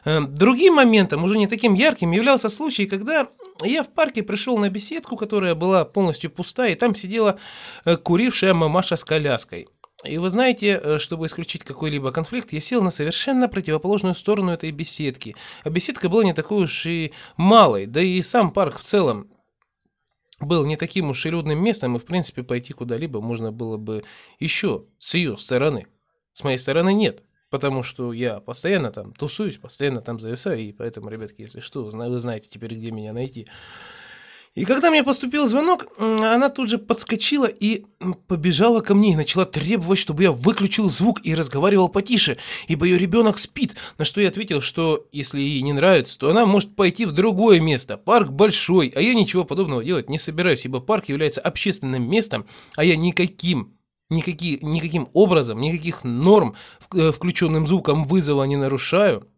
[0.06, 3.28] Э, Другим моментом, уже не таким ярким, являлся случай, когда
[3.62, 7.38] я в парке пришел на беседку, которая была полностью пустая, и там сидела
[7.84, 9.68] э, курившая мамаша с коляской.
[10.04, 14.70] И вы знаете, э, чтобы исключить какой-либо конфликт, я сел на совершенно противоположную сторону этой
[14.70, 15.34] беседки.
[15.64, 19.28] А беседка была не такой уж и малой, да и сам парк в целом
[20.38, 24.04] был не таким уж и людным местом, и в принципе пойти куда-либо можно было бы
[24.38, 25.88] еще с ее стороны.
[26.32, 27.24] С моей стороны нет.
[27.56, 32.20] Потому что я постоянно там тусуюсь, постоянно там зависаю, и поэтому, ребятки, если что, вы
[32.20, 33.46] знаете теперь, где меня найти.
[34.54, 37.86] И когда мне поступил звонок, она тут же подскочила и
[38.26, 42.36] побежала ко мне и начала требовать, чтобы я выключил звук и разговаривал потише,
[42.68, 43.74] ибо ее ребенок спит.
[43.96, 47.58] На что я ответил, что если ей не нравится, то она может пойти в другое
[47.58, 47.96] место.
[47.96, 52.44] Парк большой, а я ничего подобного делать не собираюсь, ибо парк является общественным местом,
[52.76, 53.72] а я никаким
[54.10, 56.54] никакие, никаким образом, никаких норм,
[56.94, 59.28] э, включенным звуком вызова не нарушаю,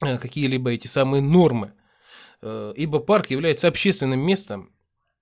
[0.00, 1.72] э, какие-либо эти самые нормы,
[2.42, 4.70] Э, ибо парк является общественным местом,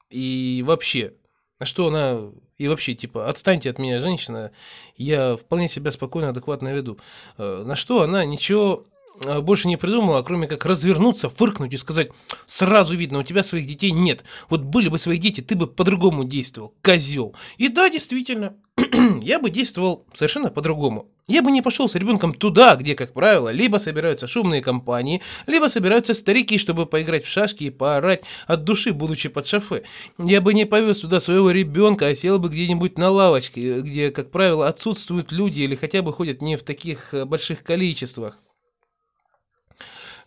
[0.09, 1.15] и вообще,
[1.59, 2.19] на что она,
[2.57, 4.53] и вообще, типа, отстаньте от меня, женщина,
[4.97, 6.99] я вполне себя спокойно, адекватно веду,
[7.37, 8.87] на что она ничего
[9.21, 12.09] больше не придумала, кроме как развернуться, фыркнуть и сказать,
[12.47, 14.25] сразу видно, у тебя своих детей нет.
[14.49, 17.35] Вот были бы свои дети, ты бы по-другому действовал, козел.
[17.59, 18.55] И да, действительно,
[19.23, 21.11] я бы действовал совершенно по-другому.
[21.27, 25.69] Я бы не пошел с ребенком туда, где, как правило, либо собираются шумные компании, либо
[25.69, 29.85] собираются старики, чтобы поиграть в шашки и поорать от души, будучи под шофе.
[30.19, 34.33] Я бы не повез туда своего ребенка, а сел бы где-нибудь на лавочке, где, как
[34.33, 38.39] правило, отсутствуют люди или хотя бы ходят не в таких э, больших количествах.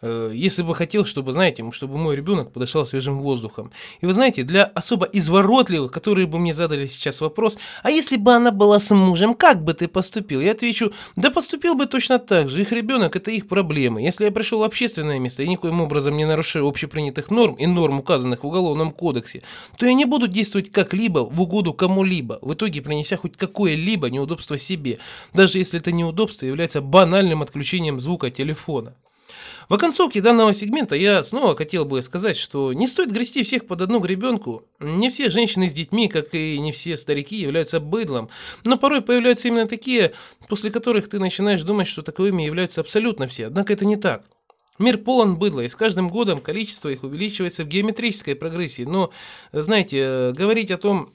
[0.03, 3.71] Э, Если бы хотел, чтобы, знаете, чтобы мой ребенок подышал свежим воздухом.
[4.01, 8.33] И вы знаете, для особо изворотливых, которые бы мне задали сейчас вопрос, а если бы
[8.33, 10.41] она была с мужем, как бы ты поступил?
[10.41, 12.61] Я отвечу, да поступил бы точно так же.
[12.61, 14.01] Их ребенок– это их проблемы.
[14.01, 17.99] Если я пришел в общественное место и никоим образом не нарушаю общепринятых норм и норм,
[17.99, 19.41] указанных в Уголовном кодексе,
[19.77, 24.57] то я не буду действовать как-либо в угоду кому-либо, в итоге принеся хоть какое-либо неудобство
[24.57, 24.99] себе,
[25.33, 28.95] даже если это неудобство является банальным отключением звука телефона.
[29.69, 33.81] В оконцовке данного сегмента я снова хотел бы сказать, что не стоит грести всех под
[33.81, 34.63] одну гребенку.
[34.79, 38.29] Не все женщины с детьми, как и не все старики, являются быдлом.
[38.65, 40.13] Но порой появляются именно такие,
[40.49, 43.47] после которых ты начинаешь думать, что таковыми являются абсолютно все.
[43.47, 44.23] Однако это не так.
[44.79, 48.83] Мир полон быдла, и с каждым годом количество их увеличивается в геометрической прогрессии.
[48.83, 49.11] Но,
[49.51, 51.13] знаете, э, говорить о том,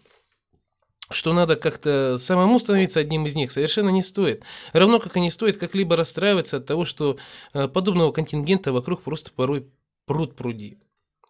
[1.11, 4.43] что надо как-то самому становиться одним из них, совершенно не стоит.
[4.73, 7.19] Равно как и не стоит как-либо расстраиваться от того, что
[7.55, 9.67] э, подобного контингента вокруг просто порой
[10.07, 10.79] пруд пруди.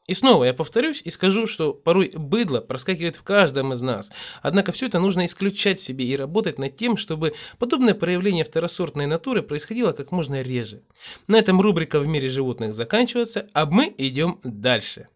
[0.09, 4.11] И снова я повторюсь и скажу, что порой быдло проскакивает в каждом из нас.
[4.41, 9.05] Однако все это нужно исключать в себе и работать над тем, чтобы подобное проявление второсортной
[9.05, 10.83] натуры происходило как можно реже.
[11.27, 15.09] На этом рубрика «В мире животных» заканчивается, а мы идем дальше.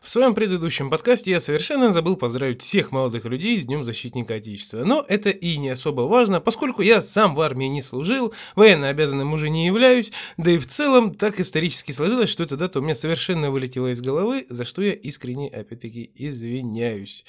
[0.00, 4.82] В своем предыдущем подкасте я совершенно забыл поздравить всех молодых людей с Днем Защитника Отечества.
[4.82, 9.34] Но это и не особо важно, поскольку я сам в армии не служил, военно обязанным
[9.34, 12.94] уже не являюсь, да и в целом так исторически сложилось, что эта дата у меня
[12.94, 17.26] совершенно вылетела из головы, за что я искренне, опять-таки, извиняюсь.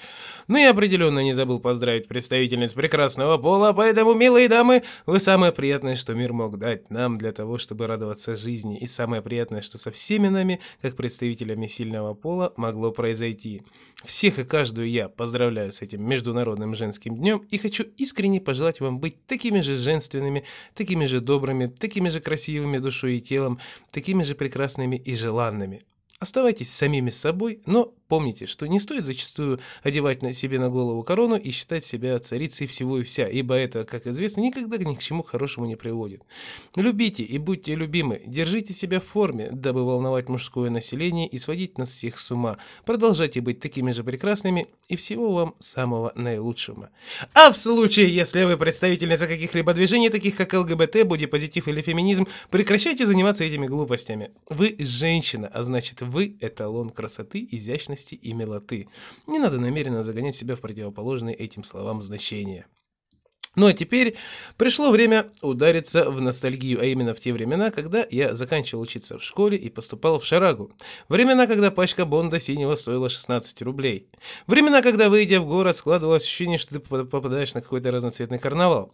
[0.48, 5.98] Но я определенно не забыл поздравить представительниц прекрасного пола, поэтому, милые дамы, вы самое приятное,
[5.98, 9.92] что мир мог дать нам для того, чтобы радоваться жизни, и самое приятное, что со
[9.92, 13.64] всеми нами, как представителями сильного пола, могло произойти.
[14.06, 19.00] Всех и каждую я поздравляю с этим Международным женским днем и хочу искренне пожелать вам
[19.00, 20.44] быть такими же женственными,
[20.74, 23.60] такими же добрыми, такими же красивыми душой и телом,
[23.92, 25.82] такими же прекрасными и желанными.
[26.20, 31.38] Оставайтесь самими собой, но помните, что не стоит зачастую одевать на себе на голову корону
[31.38, 35.24] и считать себя царицей всего и вся, ибо это, как известно, никогда ни к чему
[35.24, 36.22] хорошему не приводит.
[36.76, 41.90] Любите и будьте любимы, держите себя в форме, дабы волновать мужское население и сводить нас
[41.90, 42.58] всех с ума.
[42.86, 46.90] Продолжайте быть такими же прекрасными и всего вам самого наилучшего.
[47.34, 53.06] А в случае, если вы представительница каких-либо движений, таких как ЛГБТ, бодипозитив или феминизм, прекращайте
[53.06, 54.32] заниматься этими глупостями.
[54.50, 58.88] Вы женщина, а значит вы эталон красоты, изящности и милоты.
[59.28, 62.66] Не надо намеренно загонять себя в противоположные этим словам значения.
[63.58, 64.16] Ну а теперь
[64.56, 69.24] пришло время удариться в ностальгию, а именно в те времена, когда я заканчивал учиться в
[69.24, 70.72] школе и поступал в Шарагу.
[71.10, 74.08] Времена, когда пачка Бонда синего стоила 16 рублей.
[74.48, 78.94] Времена, когда, выйдя в город, складывалось ощущение, что ты попадаешь на какой-то разноцветный карнавал.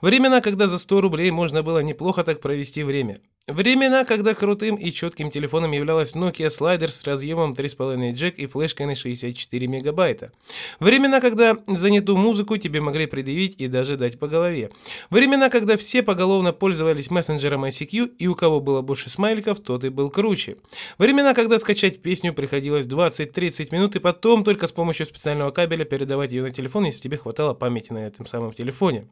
[0.00, 3.20] Времена, когда за 100 рублей можно было неплохо так провести время.
[3.48, 8.84] Времена, когда крутым и четким телефоном являлась Nokia Slider с разъемом 3,5 джек и флешкой
[8.84, 10.32] на 64 мегабайта.
[10.80, 14.70] Времена, когда за не ту музыку тебе могли предъявить и даже дать по голове.
[15.08, 19.88] Времена, когда все поголовно пользовались мессенджером ICQ и у кого было больше смайликов, тот и
[19.88, 20.58] был круче.
[20.98, 26.32] Времена, когда скачать песню приходилось 20-30 минут и потом только с помощью специального кабеля передавать
[26.32, 29.08] ее на телефон, если тебе хватало памяти на этом самом телефоне.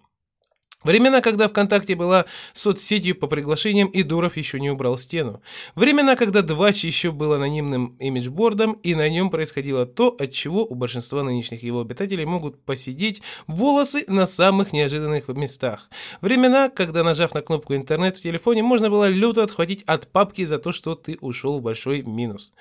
[0.87, 5.43] Времена, когда ВКонтакте была соцсетью по приглашениям, и Дуров еще не убрал стену.
[5.75, 10.77] Времена, когда Двач еще был анонимным имиджбордом, и на нем происходило то, от чего у
[10.77, 15.91] большинства нынешних его обитателей могут посидеть волосы на самых неожиданных местах.
[16.21, 20.59] Времена, когда, нажав на кнопку «Интернет» в телефоне, можно было люто отхватить от папки за
[20.59, 22.53] то, что ты ушел в большой минус.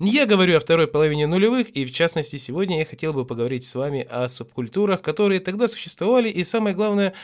[0.00, 3.74] Я говорю о второй половине нулевых, и в частности сегодня я хотел бы поговорить с
[3.74, 7.12] вами о субкультурах, которые тогда существовали, и самое главное–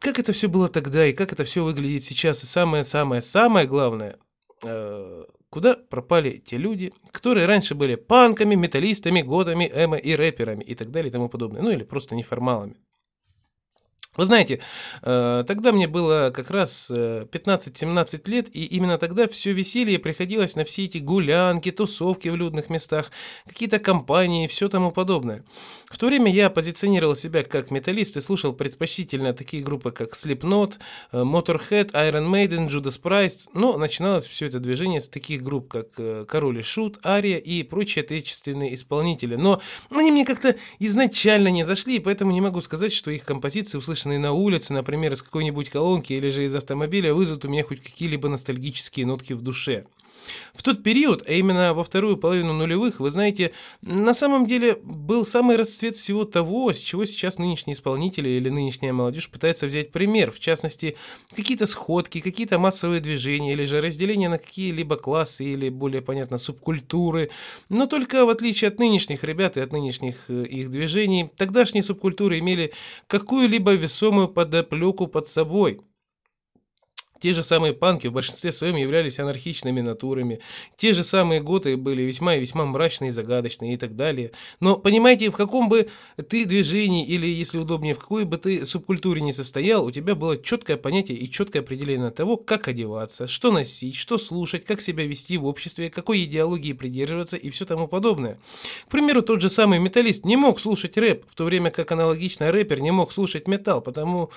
[0.00, 2.42] как это все было тогда и как это все выглядит сейчас.
[2.42, 4.16] И самое-самое-самое главное,
[4.64, 10.74] э, куда пропали те люди, которые раньше были панками, металлистами, годами, эмо и рэперами и
[10.74, 11.62] так далее и тому подобное.
[11.62, 12.76] Ну или просто неформалами.
[14.16, 14.58] Вы знаете,
[15.02, 20.56] э, тогда мне было как раз 15-17 э, лет, и именно тогда все веселье приходилось
[20.56, 23.12] на все эти гулянки, тусовки в людных местах,
[23.46, 25.44] какие-то компании и все тому подобное.
[25.88, 30.74] В то время я позиционировал себя как металлист и слушал предпочтительно такие группы, как Slipknot,
[31.12, 36.26] э, Motorhead, Iron Maiden, Judas Priest, но начиналось все это движение с таких групп, как
[36.26, 39.36] Король и Шут, Ария и прочие отечественные исполнители.
[39.36, 44.09] Но они мне как-то изначально не зашли, поэтому не могу сказать, что их композиции услышали
[44.10, 47.82] услышанные на улице, например, из какой-нибудь колонки или же из автомобиля, вызовут у меня хоть
[47.82, 49.84] какие-либо ностальгические нотки в душе.
[50.54, 53.52] В тот период, а именно во вторую половину нулевых, вы знаете,
[53.82, 58.92] на самом деле был самый расцвет всего того, с чего сейчас нынешние исполнители или нынешняя
[58.92, 60.30] молодежь пытается взять пример.
[60.30, 60.96] В частности,
[61.34, 67.30] какие-то сходки, какие-то массовые движения или же разделение на какие-либо классы или, более понятно, субкультуры.
[67.68, 72.38] Но только в отличие от нынешних ребят и от нынешних э, их движений, тогдашние субкультуры
[72.38, 72.72] имели
[73.06, 75.80] какую-либо весомую подоплеку под собой–
[77.20, 80.40] те же самые панки в большинстве своем являлись анархичными натурами.
[80.76, 84.32] Те же самые готы были весьма и весьма мрачные, загадочные и так далее.
[84.58, 85.88] Но понимаете, в каком бы
[86.28, 90.36] ты движении или, если удобнее, в какой бы ты субкультуре не состоял, у тебя было
[90.42, 95.36] четкое понятие и четкое определение того, как одеваться, что носить, что слушать, как себя вести
[95.36, 98.38] в обществе, какой идеологии придерживаться и все тому подобное.
[98.86, 102.50] К примеру, тот же самый металлист не мог слушать рэп, в то время как аналогично
[102.50, 104.30] рэпер не мог слушать металл, потому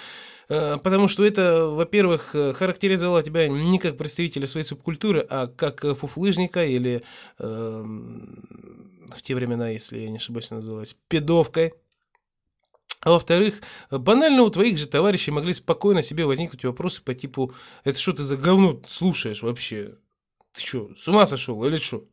[0.48, 5.96] потому что это, во-первых, э, характеризовало тебя не как представителя своей субкультуры, а как э,
[5.96, 7.04] фуфлыжника или
[7.40, 11.74] э, в те времена, если я не ошибаюсь, называлась педовкой.
[13.02, 17.54] А во-вторых, банально у твоих же товарищей могли спокойно себе возникнуть вопросы по типу
[17.84, 19.96] «Это что ты за говно слушаешь вообще?
[20.54, 22.06] Ты что, с ума сошел или что?»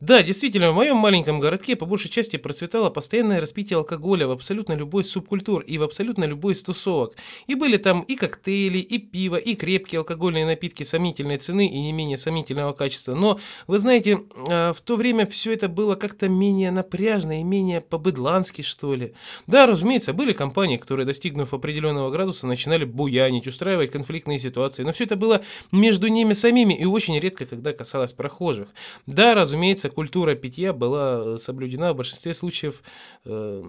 [0.00, 4.74] Да, действительно, в моем маленьком городке по большей части процветало постоянное распитие алкоголя в абсолютно
[4.74, 7.14] любой субкультур и в абсолютно любой из тусовок.
[7.46, 11.92] И были там и коктейли, и пиво, и крепкие алкогольные напитки сомнительной цены и не
[11.92, 13.14] менее сомнительного качества.
[13.14, 17.80] Но, вы знаете, э, в то время все это было как-то менее напряжно и менее
[17.80, 19.14] по-быдлански, что ли.
[19.46, 24.82] Да, разумеется, были компании, которые, достигнув определенного градуса, начинали буянить, устраивать конфликтные ситуации.
[24.82, 25.40] Но все это было
[25.72, 28.68] между ними самими и очень редко, когда касалось прохожих.
[29.06, 32.82] Да, разумеется, культура питья была э, соблюдена в большинстве случаев
[33.24, 33.62] э,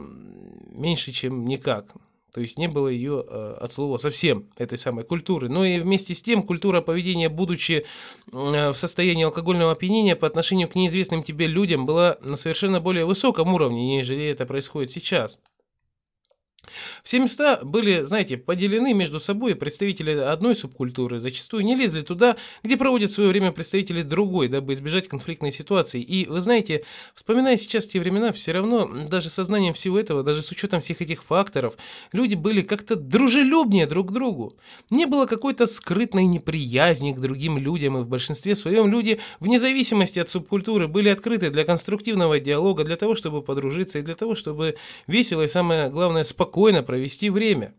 [0.72, 1.94] меньше, чем никак.
[2.34, 5.50] То есть не было ее э, от слова совсем, этой самой культуры.
[5.50, 7.86] Но и вместе с тем культура поведения, будучи
[8.28, 13.54] в состоянии алкогольного опьянения по отношению к неизвестным тебе людям, была на совершенно более высоком
[13.54, 15.40] уровне, нежели это происходит сейчас.
[17.04, 22.78] Все места были, знаете, поделены между собой, представители одной субкультуры зачастую не лезли туда, где
[22.78, 26.02] проводят свое время представители другой, дабы избежать конфликтной ситуации.
[26.02, 26.84] И вы знаете,
[27.16, 31.24] вспоминая сейчас те времена, все равно, даже сознанием всего этого, даже с учетом всех этих
[31.24, 31.76] факторов,
[32.12, 34.56] люди были как-то дружелюбнее друг к другу.
[34.90, 40.20] Не было какой-то скрытной неприязни к другим людям, и в большинстве своем люди, вне зависимости
[40.20, 44.76] от субкультуры, были открыты для конструктивного диалога, для того, чтобы подружиться, и для того, чтобы
[45.08, 47.76] весело и, самое главное, спокойно спокойно провести время.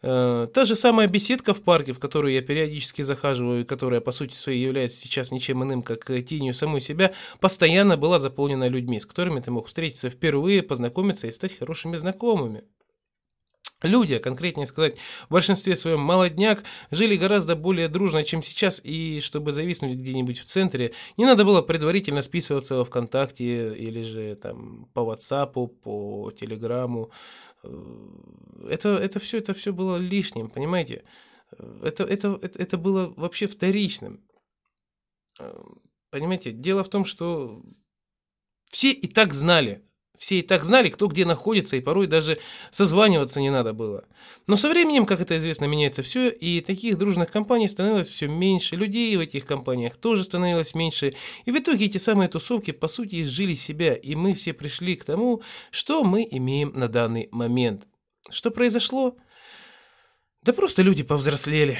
[0.00, 4.10] Э, та же самая беседка в парке, в которую я периодически захаживаю, и которая по
[4.10, 8.98] сути своей является сейчас ничем иным, как э, тенью самой себя, постоянно была заполнена людьми,
[8.98, 12.62] с которыми ты мог встретиться впервые, познакомиться и стать хорошими знакомыми.
[13.82, 14.96] Люди, а конкретнее сказать,
[15.28, 20.44] в большинстве своем молодняк, жили гораздо более дружно, чем сейчас, и чтобы зависнуть где-нибудь в
[20.44, 27.10] центре, не надо было предварительно списываться во ВКонтакте или же там по WhatsApp, по Телеграму.
[27.66, 31.04] Э, это, это все, это все было лишним, понимаете?
[31.82, 34.24] Это, это, это, это было вообще вторичным.
[35.38, 35.54] Э,
[36.10, 37.62] понимаете, дело в том, что
[38.66, 39.85] все и так знали,
[40.18, 42.38] все и так знали, кто где находится, и порой даже
[42.70, 44.04] созваниваться не надо было.
[44.46, 48.76] Но со временем, как это известно, меняется все, и таких дружных компаний становилось все меньше,
[48.76, 51.14] людей в этих компаниях тоже становилось меньше,
[51.44, 55.04] и в итоге эти самые тусовки, по сути, изжили себя, и мы все пришли к
[55.04, 57.86] тому, что мы имеем на данный момент.
[58.30, 59.16] Что произошло?
[60.42, 61.78] Да просто люди повзрослели.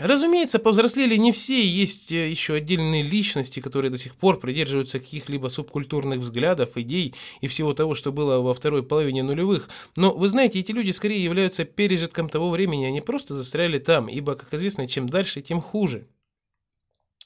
[0.00, 5.48] Разумеется, повзрослели не все, есть э, еще отдельные личности, которые до сих пор придерживаются каких-либо
[5.48, 9.68] субкультурных взглядов, идей и всего того, что было во второй половине нулевых.
[9.96, 14.36] Но вы знаете, эти люди скорее являются пережитком того времени, они просто застряли там, ибо,
[14.36, 16.06] как известно, чем дальше, тем хуже.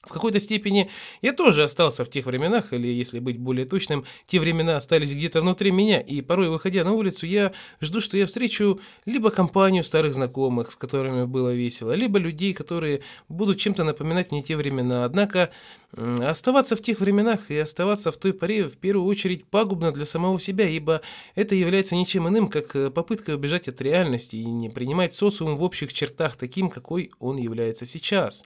[0.03, 0.90] В какой-то степени
[1.20, 5.42] я тоже остался в тех временах, или, если быть более точным, те времена остались где-то
[5.42, 10.14] внутри меня, и порой, выходя на улицу, я жду, что я встречу либо компанию старых
[10.14, 15.05] знакомых, с которыми было весело, либо людей, которые будут чем-то напоминать мне те времена.
[15.05, 15.53] Однако
[15.96, 20.40] оставаться в тех временах и оставаться в той паре в первую очередь пагубно для самого
[20.40, 21.03] себя, ибо
[21.34, 25.62] это является ничем иным, как э, попыткой убежать от реальности и не принимать социум в
[25.62, 28.44] общих чертах таким, какой он является сейчас.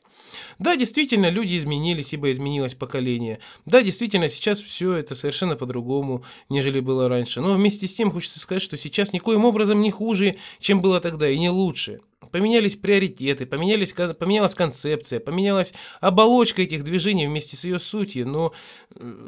[0.59, 3.41] Да, действительно, люди изменились, ибо изменилось поколение.
[3.67, 7.41] Да, действительно, сейчас все это совершенно по-другому, нежели было раньше.
[7.41, 11.29] Но вместе с тем хочется сказать, что сейчас никоим образом не хуже, чем было тогда,
[11.29, 12.01] и не лучше.
[12.33, 18.53] Поменялись приоритеты, поменялись, поменялась концепция, поменялась оболочка этих движений вместе с ее сутью, но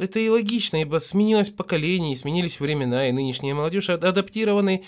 [0.00, 4.84] это и логично, ибо сменилось поколение, сменились времена, и нынешняя молодежь адаптированной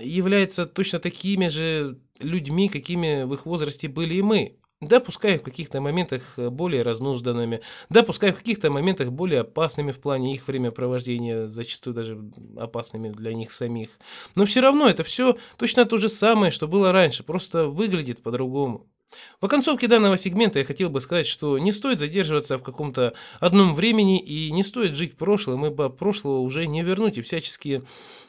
[0.00, 4.56] является точно такими же людьми, какими в их возрасте были и мы.
[4.80, 7.60] Да, пускай в каких-то моментах э, более разнузданными,
[7.90, 12.18] да, пускай в каких-то моментах более опасными в плане их времяпровождения, зачастую даже
[12.56, 13.90] опасными для них самих.
[14.36, 18.86] Но все равно это все точно то же самое, что было раньше, просто выглядит по-другому.
[19.40, 23.74] В оконцовке данного сегмента я хотел бы сказать, что не стоит задерживаться в каком-то одном
[23.74, 27.82] времени и не стоит жить прошлым, ибо прошлого уже не вернуть, и всяческие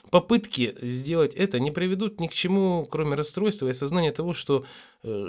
[0.10, 4.66] попытки сделать это не приведут ни к чему, кроме расстройства и осознания того, что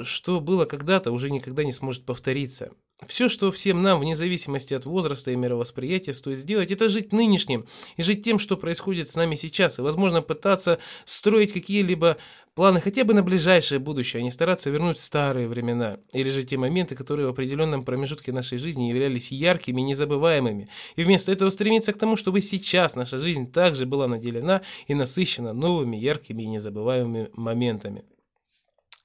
[0.04, 2.72] что было когда-то, уже никогда не сможет повториться.
[3.06, 7.66] Все, что всем нам, вне зависимости от возраста и мировосприятия, стоит сделать, это жить нынешним
[7.96, 12.16] и жить тем, что происходит с нами сейчас, и, возможно, пытаться строить какие-либо
[12.54, 16.56] планы хотя бы на ближайшее будущее, а не стараться вернуть старые времена, или же те
[16.56, 21.92] моменты, которые в определенном промежутке нашей жизни являлись яркими и незабываемыми, и вместо этого стремиться
[21.92, 27.30] к тому, чтобы сейчас наша жизнь также была наделена и насыщена новыми яркими и незабываемыми
[27.32, 28.04] моментами.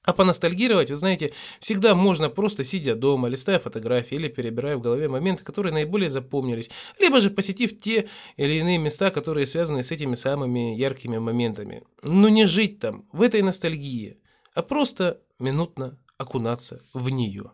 [0.08, 5.06] А поностальгировать, вы знаете, всегда можно просто сидя дома, листая фотографии или перебирая в голове
[5.06, 10.14] моменты, которые наиболее запомнились, либо же посетив те или иные места, которые связаны с этими
[10.14, 11.82] самыми яркими моментами.
[12.02, 14.16] Но не жить там, в этой ностальгии,
[14.54, 17.50] а просто минутно окунаться в нее.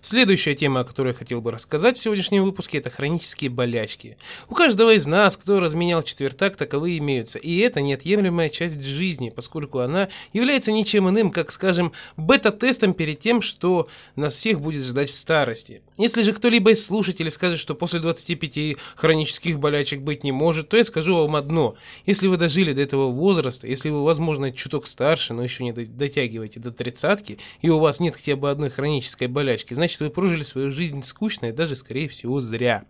[0.00, 4.18] Следующая тема, о которой я хотел бы рассказать в сегодняшнем выпуске, это хронические болячки.
[4.48, 7.38] У каждого из нас, кто разменял четвертак, таковые имеются.
[7.38, 13.40] И это неотъемлемая часть жизни, поскольку она является ничем иным, как, скажем, бета-тестом перед тем,
[13.40, 15.82] что нас всех будет ждать в старости.
[15.96, 20.76] Если же кто-либо из слушателей скажет, что после 25 хронических болячек быть не может, то
[20.76, 21.76] я скажу вам одно.
[22.04, 26.60] Если вы дожили до этого возраста, если вы, возможно, чуток старше, но еще не дотягиваете
[26.60, 30.42] до тридцатки, и у вас нет хотя бы одной хронической болячки, значит, значит, вы прожили
[30.42, 32.84] свою жизнь скучно и даже, скорее всего, зря.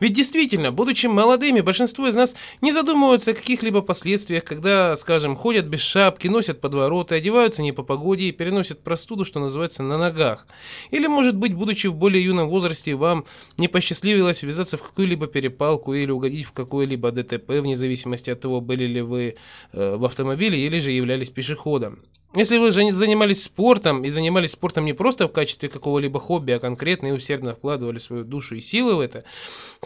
[0.00, 5.66] Ведь действительно, будучи молодыми, большинство из нас не задумываются о каких-либо последствиях, когда, скажем, ходят
[5.66, 10.46] без шапки, носят подвороты, одеваются не по погоде и переносят простуду, что называется, на ногах.
[10.90, 13.24] Или, может быть, будучи в более юном возрасте, вам
[13.58, 18.60] не посчастливилось ввязаться в какую-либо перепалку или угодить в какое-либо ДТП, вне зависимости от того,
[18.60, 19.36] были ли вы
[19.72, 21.98] э, в автомобиле или же являлись пешеходом.
[22.34, 26.58] Если вы же занимались спортом и занимались спортом не просто в качестве какого-либо хобби, а
[26.58, 29.24] конкретно и усердно вкладывали свою душу и силы в это,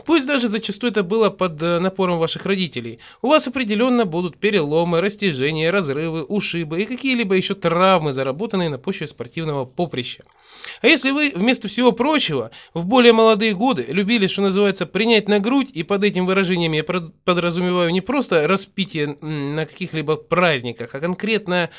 [0.05, 5.01] пусть даже зачастую это было под э, напором ваших родителей, у вас определенно будут переломы,
[5.01, 10.24] растяжения, разрывы, ушибы и какие-либо еще травмы, заработанные на почве спортивного поприща.
[10.82, 15.38] А если вы, вместо всего прочего, в более молодые годы любили, что называется, принять на
[15.38, 21.70] грудь, и под этим выражением я подразумеваю не просто распитие на каких-либо праздниках, а конкретно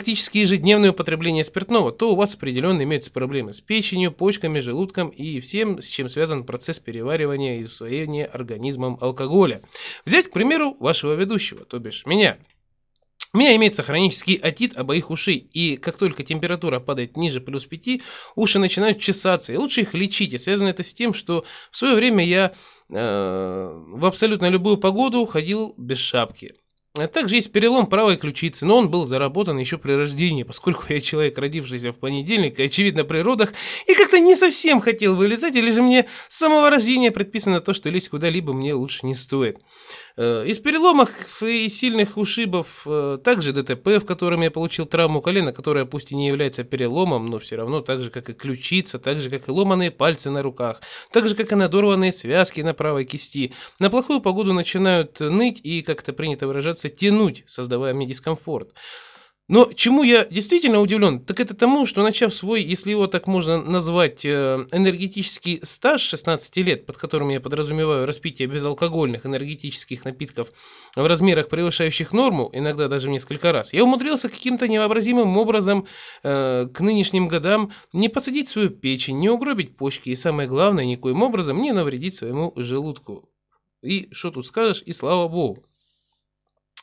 [0.00, 5.40] практически ежедневное употребление спиртного, то у вас определенно имеются проблемы с печенью, почками, желудком и
[5.40, 9.60] всем, с чем связан процесс переваривания и усвоения организмом алкоголя.
[10.06, 12.38] Взять, к примеру, вашего ведущего, то бишь меня.
[13.34, 18.00] У меня имеется хронический отит обоих ушей, и как только температура падает ниже плюс 5,
[18.36, 20.32] уши начинают чесаться, и лучше их лечить.
[20.32, 22.52] И связано это с тем, что в свое время я
[22.88, 26.54] э, в абсолютно любую погоду ходил без шапки.
[26.98, 31.00] А также есть перелом правой ключицы, но он был заработан еще при рождении, поскольку я
[31.00, 33.52] человек, родившийся в понедельник, и, очевидно, при родах,
[33.86, 37.90] и как-то не совсем хотел вылезать, или же мне с самого рождения предписано то, что
[37.90, 39.58] лезть куда-либо мне лучше не стоит.
[40.22, 45.50] Э, из переломов и сильных ушибов э, также ДТП, в котором я получил травму колена,
[45.50, 49.18] которая пусть и не является переломом, но все равно так же, как и ключица, так
[49.18, 53.06] же, как и ломаные пальцы на руках, так же, как и надорванные связки на правой
[53.06, 53.54] кисти.
[53.78, 58.74] На плохую погоду начинают ныть и, как это принято выражаться, тянуть, создавая мне дискомфорт.
[59.50, 63.60] Но чему я действительно удивлен, так это тому, что начав свой, если его так можно
[63.60, 70.52] назвать, э, энергетический стаж 16 лет, под которым я подразумеваю распитие безалкогольных энергетических напитков
[70.94, 75.88] в размерах, превышающих норму, иногда даже в несколько раз, я умудрился каким-то невообразимым образом
[76.22, 81.24] э, к нынешним годам не посадить свою печень, не угробить почки и, самое главное, никоим
[81.24, 83.28] образом не навредить своему желудку.
[83.82, 85.64] И что тут скажешь, и слава богу.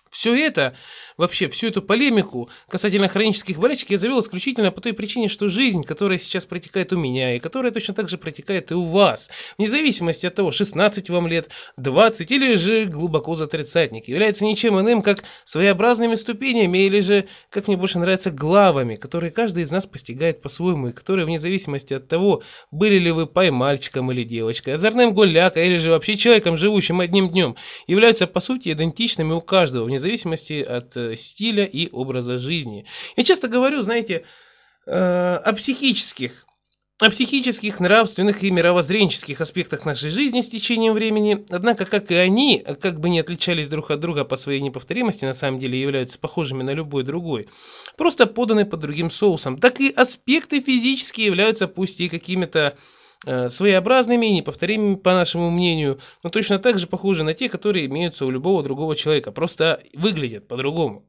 [0.09, 0.75] Все это,
[1.17, 5.83] вообще, всю эту полемику касательно хронических болячек я завел исключительно по той причине, что жизнь,
[5.83, 9.67] которая сейчас протекает у меня, и которая точно так же протекает и у вас, вне
[9.67, 15.01] зависимости от того, 16 вам лет, 20 или же глубоко за тридцатник, является ничем иным,
[15.01, 20.41] как своеобразными ступенями или же, как мне больше нравится, главами, которые каждый из нас постигает
[20.41, 25.63] по-своему, и которые вне зависимости от того, были ли вы поймальчиком или девочкой, озорным гуляка
[25.63, 27.55] или же вообще человеком, живущим одним днем,
[27.87, 32.85] являются по сути идентичными у каждого, вне зависимости от э, стиля и образа жизни.
[33.15, 34.23] Я часто говорю, знаете,
[34.85, 36.47] э, о психических
[36.99, 42.65] о психических, нравственных и мировоззренческих аспектах нашей жизни с течением времени, однако, как и они,
[42.81, 46.63] как бы не отличались друг от друга по своей неповторимости, на самом деле являются похожими
[46.63, 47.49] на любой другой,
[47.97, 52.75] просто поданы под другим соусом, так и аспекты физические являются пусть и какими-то
[53.25, 58.25] своеобразными и неповторимыми, по нашему мнению, но точно так же похожи на те, которые имеются
[58.25, 61.05] у любого другого человека, просто выглядят по-другому.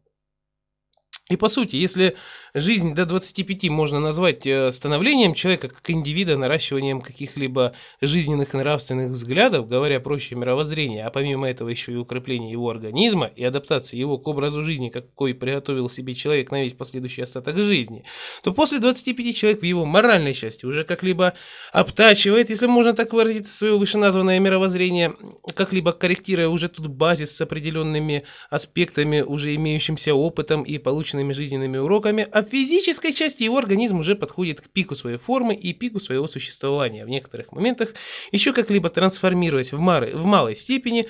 [1.31, 2.16] И по сути, если
[2.55, 9.11] жизнь до 25 можно назвать э, становлением человека как индивида, наращиванием каких-либо жизненных и нравственных
[9.11, 14.16] взглядов, говоря проще мировоззрения, а помимо этого еще и укрепление его организма и адаптация его
[14.16, 18.05] к образу жизни, какой приготовил себе человек на весь последующий остаток жизни,
[18.43, 21.35] то после 25 человек в его моральной части уже как-либо
[21.74, 25.14] обтачивает, если можно так выразиться, свое вышеназванное мировоззрение,
[25.55, 31.79] как-либо корректируя уже тут базис с определенными аспектами, уже имеющимся опытом и полученным полученными жизненными
[31.79, 36.01] уроками, а в физической части его организм уже подходит к пику своей формы и пику
[36.01, 37.05] своего существования.
[37.05, 37.95] В некоторых моментах
[38.33, 41.07] еще как-либо трансформируясь в, мары, в малой степени,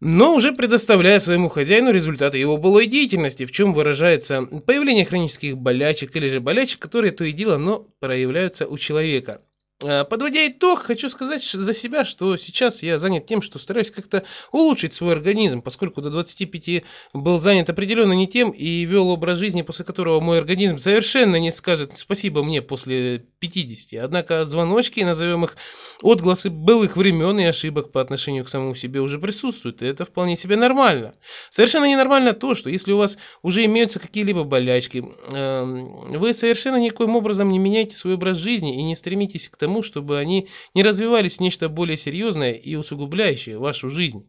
[0.00, 6.16] но уже предоставляя своему хозяину результаты его былой деятельности, в чем выражается появление хронических болячек
[6.16, 9.40] или же болячек, которые то и дело, но проявляются у человека.
[9.82, 14.24] Э, Подводя итог, хочу сказать за себя, что сейчас я занят тем, что стараюсь как-то
[14.52, 16.82] улучшить свой организм, поскольку до 25
[17.14, 21.50] был занят определенно не тем и вел образ жизни, после которого мой организм совершенно не
[21.50, 24.04] скажет спасибо мне после 50.
[24.04, 25.56] Однако звоночки, назовем их
[26.02, 30.36] отгласы былых времен и ошибок по отношению к самому себе уже присутствуют, и это вполне
[30.36, 31.14] себе нормально.
[31.48, 37.16] Совершенно ненормально то, что если у вас уже имеются какие-либо болячки, эм, вы совершенно никоим
[37.16, 41.36] образом не меняете свой образ жизни и не стремитесь к тому, чтобы они не развивались
[41.36, 44.28] в нечто более серьезное и усугубляющее вашу жизнь.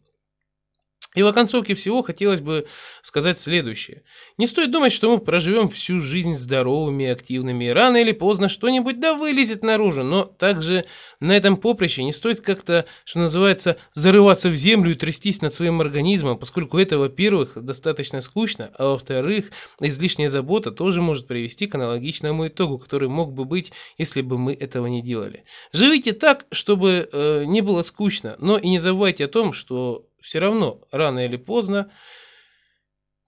[1.13, 2.65] И в оконцовке всего хотелось бы
[3.01, 4.03] сказать следующее.
[4.37, 8.99] Не стоит думать, что мы проживем всю жизнь здоровыми активными, и рано или поздно что-нибудь
[8.99, 10.85] да вылезет наружу, но также
[11.19, 15.81] на этом поприще не стоит как-то, что называется, зарываться в землю и трястись над своим
[15.81, 19.51] организмом, поскольку это, во-первых, достаточно скучно, а во-вторых,
[19.81, 24.53] излишняя забота тоже может привести к аналогичному итогу, который мог бы быть, если бы мы
[24.53, 25.43] этого не делали.
[25.73, 30.39] Живите так, чтобы э, не было скучно, но и не забывайте о том, что все
[30.39, 31.91] равно рано или поздно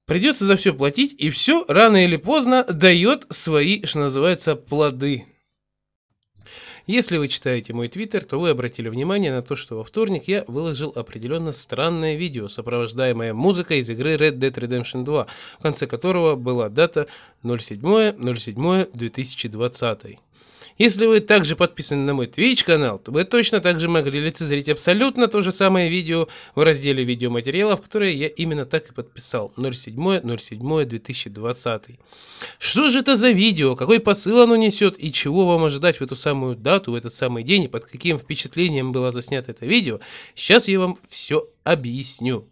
[0.05, 5.25] придется за все платить, и все рано или поздно дает свои, что называется, плоды.
[6.85, 10.43] Если вы читаете мой твиттер, то вы обратили внимание на то, что во вторник я
[10.49, 15.27] выложил определенно странное видео, сопровождаемое музыкой из игры Red Dead Redemption 2,
[15.59, 17.07] в конце которого была дата
[17.43, 20.17] 07.07.2020.
[20.77, 24.69] Если вы также подписаны на мой Twitch канал, то вы точно так же могли лицезреть
[24.69, 29.53] абсолютно то же самое видео в разделе видеоматериалов, которое я именно так и подписал.
[29.57, 31.99] 07.07.2020.
[32.57, 33.75] Что же это за видео?
[33.75, 34.95] Какой посыл оно несет?
[34.97, 37.65] И чего вам ожидать в эту самую дату, в этот самый день?
[37.65, 39.99] И под каким впечатлением было заснято это видео?
[40.33, 42.47] Сейчас я вам все объясню.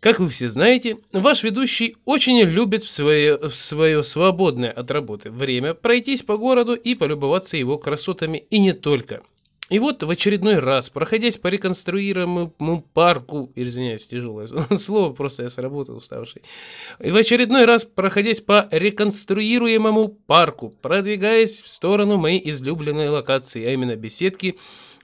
[0.00, 5.28] Как вы все знаете, ваш ведущий очень любит в свое, в свое свободное от работы
[5.30, 9.22] время пройтись по городу и полюбоваться его красотами, и не только.
[9.70, 14.46] И вот в очередной раз, проходясь по реконструируемому парку, извиняюсь, тяжелое
[14.78, 16.42] слово, просто я сработал уставший,
[17.00, 23.72] и в очередной раз, проходясь по реконструируемому парку, продвигаясь в сторону моей излюбленной локации, а
[23.72, 24.56] именно беседки,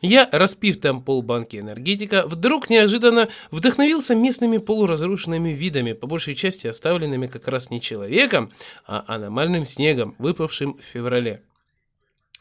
[0.05, 7.27] я, распив там полбанки энергетика, вдруг неожиданно вдохновился местными полуразрушенными видами, по большей части оставленными
[7.27, 8.53] как раз не человеком,
[8.87, 11.43] а аномальным снегом, выпавшим в феврале.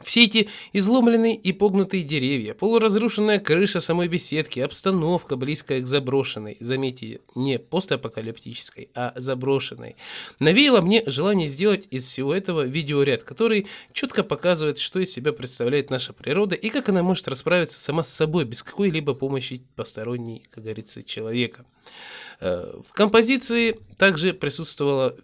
[0.01, 7.21] Все эти изломленные и погнутые деревья, полуразрушенная крыша самой беседки, обстановка, близкая к заброшенной, заметьте,
[7.35, 9.95] не постапокалиптической, а заброшенной,
[10.39, 15.91] навеяло мне желание сделать из всего этого видеоряд, который четко показывает, что из себя представляет
[15.91, 20.63] наша природа и как она может расправиться сама с собой без какой-либо помощи посторонней, как
[20.63, 21.65] говорится, человека.
[22.39, 25.15] Э, В композиции также присутствовала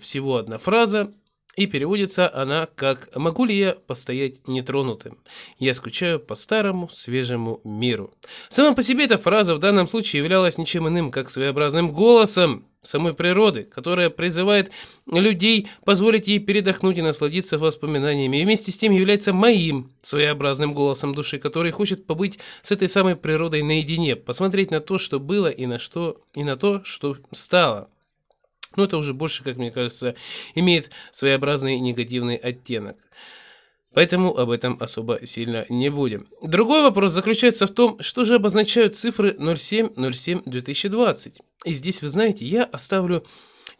[0.00, 1.12] всего одна фраза,
[1.60, 5.18] и переводится она как «Могу ли я постоять нетронутым?
[5.58, 8.14] Я скучаю по старому, свежему миру».
[8.48, 13.12] Сама по себе эта фраза в данном случае являлась ничем иным, как своеобразным голосом самой
[13.12, 14.70] природы, которая призывает
[15.06, 21.14] людей позволить ей передохнуть и насладиться воспоминаниями, и вместе с тем является моим своеобразным голосом
[21.14, 25.66] души, который хочет побыть с этой самой природой наедине, посмотреть на то, что было, и
[25.66, 27.90] на, что, и на то, что стало.
[28.76, 30.14] Но это уже больше, как мне кажется,
[30.54, 32.96] имеет своеобразный негативный оттенок.
[33.92, 36.28] Поэтому об этом особо сильно не будем.
[36.42, 41.40] Другой вопрос заключается в том, что же обозначают цифры 07-07-2020.
[41.64, 43.26] И здесь, вы знаете, я оставлю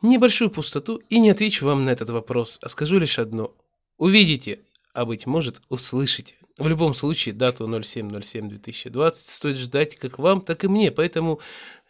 [0.03, 3.55] небольшую пустоту и не отвечу вам на этот вопрос, а скажу лишь одно.
[3.99, 4.59] Увидите,
[4.95, 6.35] а быть может услышите.
[6.61, 11.41] В любом случае, дату 07.07.2020 стоит ждать как вам, так и мне, поэтому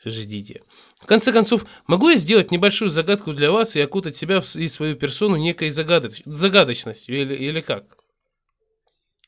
[0.05, 0.63] ждите.
[1.01, 4.95] В конце концов, могу я сделать небольшую загадку для вас и окутать себя и свою
[4.95, 7.97] персону некой загадоч- загадочностью, или, или как?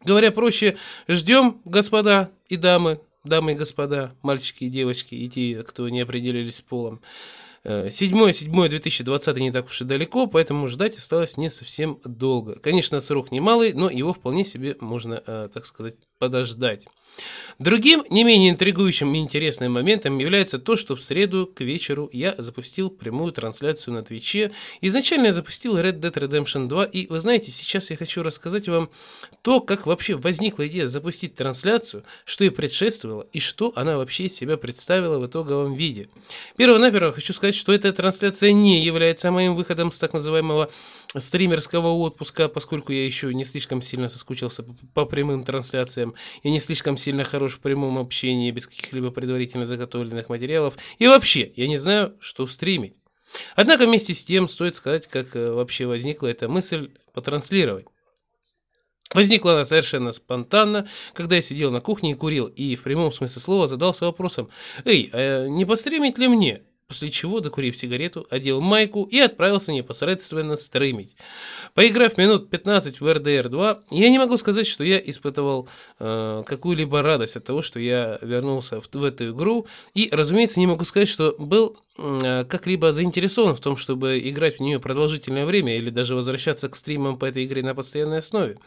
[0.04, 0.76] Говоря проще,
[1.08, 6.54] ждем, господа и дамы, дамы и господа, мальчики и девочки, и те, кто не определились
[6.58, 7.02] с полом.
[7.64, 12.58] Э, Седьмое, седьмое, 2020 не так уж и далеко, поэтому ждать осталось не совсем долго.
[12.58, 16.86] Конечно, срок немалый, но его вполне себе можно, э, так сказать, подождать.
[17.58, 22.34] Другим, не менее интригующим и интересным моментом является то, что в среду к вечеру я
[22.38, 24.52] запустил прямую трансляцию на Твиче.
[24.80, 28.88] Изначально я запустил Red Dead Redemption 2, и вы знаете, сейчас я хочу рассказать вам
[29.42, 34.56] то, как вообще возникла идея запустить трансляцию, что и предшествовало, и что она вообще себя
[34.56, 36.08] представила в итоговом виде.
[36.56, 40.70] Перво-наперво хочу сказать, что эта трансляция не является моим выходом с так называемого
[41.18, 46.96] стримерского отпуска, поскольку я еще не слишком сильно соскучился по, прямым трансляциям и не слишком
[46.96, 50.76] сильно хорош в прямом общении без каких-либо предварительно заготовленных материалов.
[50.98, 52.94] И вообще, я не знаю, что стримить.
[53.56, 57.86] Однако вместе с тем стоит сказать, как э, вообще возникла эта мысль потранслировать.
[59.14, 63.42] Возникла она совершенно спонтанно, когда я сидел на кухне и курил, и в прямом смысле
[63.42, 64.48] слова задался вопросом
[64.84, 70.56] «Эй, а не постримить ли мне?» После чего, докурив сигарету, одел майку и отправился непосредственно
[70.56, 71.16] стримить.
[71.72, 77.00] Поиграв минут 15 в RDR 2, я не могу сказать, что я испытывал э, какую-либо
[77.00, 79.66] радость от того, что я вернулся в, в эту игру.
[79.94, 84.60] И, разумеется, не могу сказать, что был э, как-либо заинтересован в том, чтобы играть в
[84.60, 88.58] нее продолжительное время или даже возвращаться к стримам по этой игре на постоянной основе.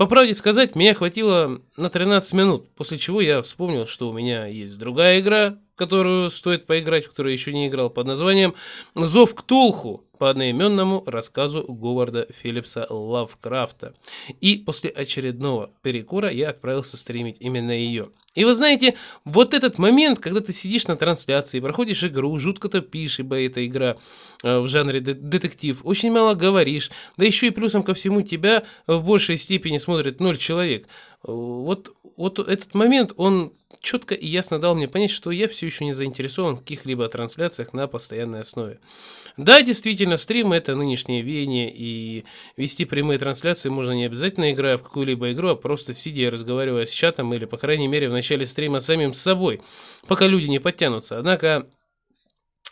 [0.00, 4.46] По правде сказать, меня хватило на 13 минут, после чего я вспомнил, что у меня
[4.46, 8.54] есть другая игра, которую стоит поиграть, в которую я еще не играл, под названием
[8.94, 13.92] «Зов к Тулху» по одноименному рассказу Говарда Филлипса Лавкрафта.
[14.40, 18.08] И после очередного перекура я отправился стримить именно ее.
[18.34, 23.18] И вы знаете, вот этот момент, когда ты сидишь на трансляции, проходишь игру, жутко топишь,
[23.18, 23.96] ибо эта игра
[24.44, 29.02] э, в жанре детектив, очень мало говоришь, да еще и плюсом ко всему тебя в
[29.04, 30.86] большей степени смотрит ноль человек.
[31.22, 35.84] Вот, вот этот момент, он четко и ясно дал мне понять, что я все еще
[35.84, 38.78] не заинтересован в каких-либо трансляциях на постоянной основе.
[39.36, 42.24] Да, действительно, стрим это нынешнее веяние, и
[42.56, 46.84] вести прямые трансляции можно не обязательно играя в какую-либо игру, а просто сидя и разговаривая
[46.84, 49.60] с чатом, или, по крайней мере, в начале стрима самим с собой,
[50.06, 51.18] пока люди не подтянутся.
[51.18, 51.66] Однако,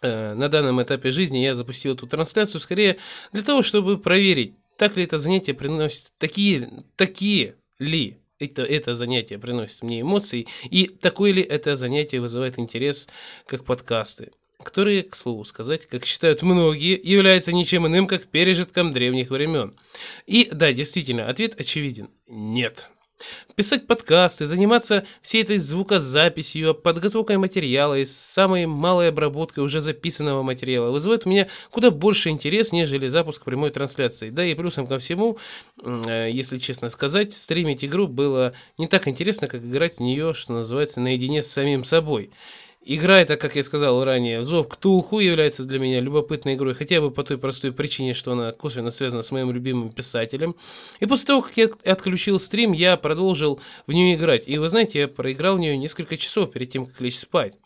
[0.02, 2.98] э, на данном этапе жизни я запустил эту трансляцию скорее
[3.32, 9.38] для того, чтобы проверить, так ли это занятие приносит, такие, такие ли это, это занятие
[9.38, 13.08] приносит мне эмоции, и такое ли это занятие вызывает интерес,
[13.46, 14.30] как подкасты,
[14.62, 19.74] которые, к слову сказать, как считают многие, являются ничем иным, как пережитком древних времен.
[20.26, 22.90] И да, действительно, ответ очевиден– нет.
[23.56, 30.90] Писать подкасты, заниматься всей этой звукозаписью, подготовкой материала и самой малой обработкой уже записанного материала
[30.90, 34.30] вызывает у меня куда больше интерес, нежели запуск прямой трансляции.
[34.30, 35.38] Да и плюсом ко всему,
[35.82, 40.52] э, если честно сказать, стримить игру было не так интересно, как играть в нее, что
[40.52, 42.30] называется, наедине с самим собой.
[42.90, 47.10] Игра эта, как я сказал ранее, Зов Ктулху является для меня любопытной игрой, хотя бы
[47.10, 50.56] по той простой причине, что она косвенно связана с моим любимым писателем.
[50.98, 54.44] И после того, как я отключил стрим, я продолжил в нее играть.
[54.46, 57.58] И вы знаете, я проиграл в нее несколько часов перед тем, как лечь спать.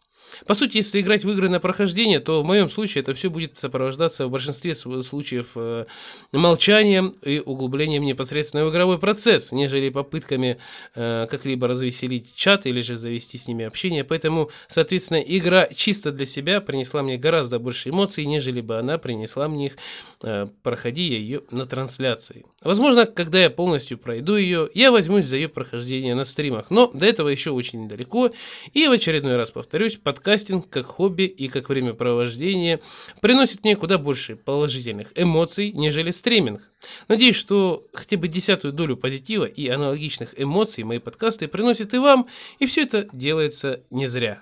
[0.46, 3.56] По сути, если играть в игры на прохождение, то в моем случае это все будет
[3.56, 5.86] сопровождаться в большинстве случаев э,
[6.32, 10.58] молчанием и углублением непосредственно в игровой процесс, нежели попытками
[10.94, 14.04] э, как-либо развеселить чат или же завести с ними общение.
[14.04, 19.48] Поэтому, соответственно, игра чисто для себя принесла мне гораздо больше эмоций, нежели бы она принесла
[19.48, 19.76] мне их,
[20.22, 22.44] э, проходя ее на трансляции.
[22.62, 27.06] Возможно, когда я полностью пройду ее, я возьмусь за ее прохождение на стримах, но до
[27.06, 28.30] этого еще очень недалеко,
[28.72, 32.80] и в очередной раз повторюсь, под подкастинг как хобби и как времяпровождение
[33.20, 36.70] приносит мне куда больше положительных эмоций, нежели стриминг.
[37.08, 42.28] Надеюсь, что хотя бы десятую долю позитива и аналогичных эмоций мои подкасты приносят и вам,
[42.60, 44.40] и все это делается не зря.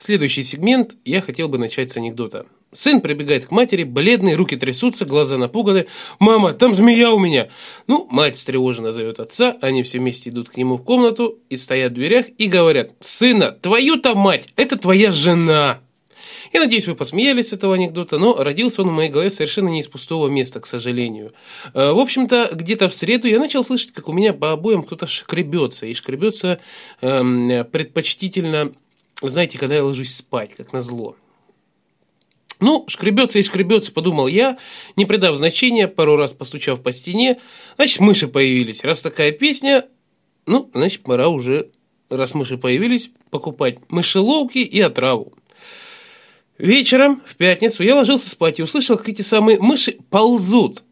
[0.00, 2.46] Следующий сегмент я хотел бы начать с анекдота.
[2.74, 5.86] Сын прибегает к матери, бледный, руки трясутся, глаза напуганы.
[6.18, 7.48] «Мама, там змея у меня!»
[7.86, 11.92] Ну, мать встревоженно зовет отца, они все вместе идут к нему в комнату и стоят
[11.92, 15.80] в дверях и говорят «Сына, твою-то мать, это твоя жена!»
[16.52, 19.80] Я надеюсь, вы посмеялись с этого анекдота, но родился он в моей голове совершенно не
[19.80, 21.32] из пустого места, к сожалению.
[21.74, 25.06] Э, в общем-то, где-то в среду я начал слышать, как у меня по обоим кто-то
[25.06, 25.86] шкребется.
[25.86, 26.60] И шкребется
[27.00, 28.72] эм, предпочтительно,
[29.20, 31.16] знаете, когда я ложусь спать, как назло.
[32.64, 34.56] Ну, шкребется и шкребется, подумал я,
[34.96, 37.38] не придав значения, пару раз постучав по стене.
[37.76, 38.82] Значит, мыши появились.
[38.82, 39.84] Раз такая песня,
[40.46, 41.68] ну, значит, пора уже,
[42.08, 45.34] раз мыши появились, покупать мышеловки и отраву.
[46.56, 50.84] Вечером, в пятницу, я ложился спать и услышал, как эти самые мыши ползут.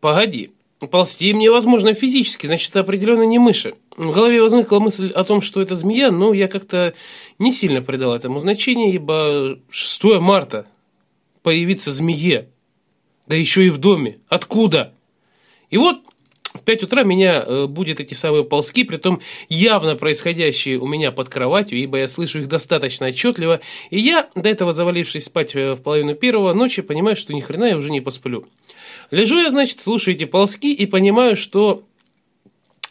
[0.00, 0.50] Погоди,
[0.90, 3.72] ползти им невозможно физически, значит, это определенно не мыши.
[3.96, 6.92] В голове возникла мысль о том, что это змея, но я как-то
[7.38, 10.66] не сильно придал этому значения, ибо 6 марта,
[11.46, 12.48] появиться змее.
[13.28, 14.18] Да еще и в доме.
[14.26, 14.92] Откуда?
[15.70, 16.00] И вот
[16.54, 21.28] в 5 утра меня э, будет эти самые ползки, притом явно происходящие у меня под
[21.28, 25.82] кроватью, ибо я слышу их достаточно отчетливо, и я, до этого завалившись спать э, в
[25.82, 28.44] половину первого ночи, понимаю, что ни хрена я уже не посплю.
[29.12, 31.84] Лежу я, значит, слушаю эти ползки и понимаю, что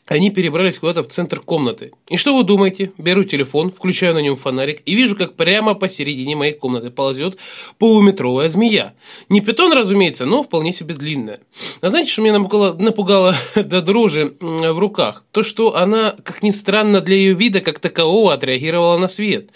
[0.08, 1.92] они перебрались куда-то в центр комнаты.
[2.08, 2.92] И что вы думаете?
[2.98, 7.38] Беру телефон, включаю на нем фонарик и вижу, как прямо посередине моей комнаты ползет
[7.80, 8.94] полуметровая змея.
[9.30, 11.40] Не питон, разумеется, но вполне себе длинная.
[11.82, 15.24] А знаете, что меня напугало, напугало до дрожи в руках?
[15.32, 19.50] То, что она, как ни странно для ее вида, как такового, отреагировала на свет.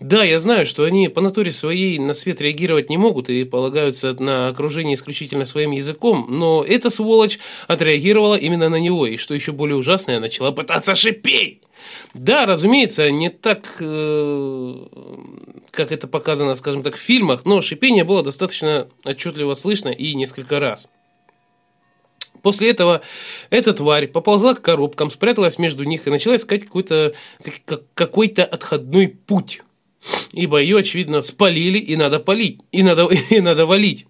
[0.00, 4.16] Да, я знаю, что они по натуре своей на свет реагировать не могут и полагаются
[4.18, 7.38] на окружение исключительно своим языком, но эта сволочь
[7.68, 11.60] отреагировала именно на него, и что еще более ужасное, начала пытаться шипеть.
[12.14, 14.86] Да, разумеется, не так, э,
[15.70, 20.60] как это показано, скажем так, в фильмах, но шипение было достаточно отчетливо слышно и несколько
[20.60, 20.88] раз.
[22.40, 23.02] После этого
[23.50, 27.12] эта тварь поползла к коробкам, спряталась между них и начала искать какой-то
[27.94, 29.60] какой-то отходной путь.
[30.32, 34.06] Ибо ее, очевидно, спалили и надо полить, и надо, и надо валить.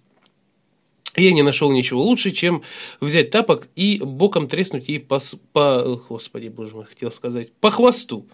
[1.15, 2.63] Я не нашел ничего лучше, чем
[3.01, 5.19] взять тапок и боком треснуть ей по,
[5.51, 6.01] по...
[6.07, 8.25] Господи, боже мой, хотел сказать, по хвосту.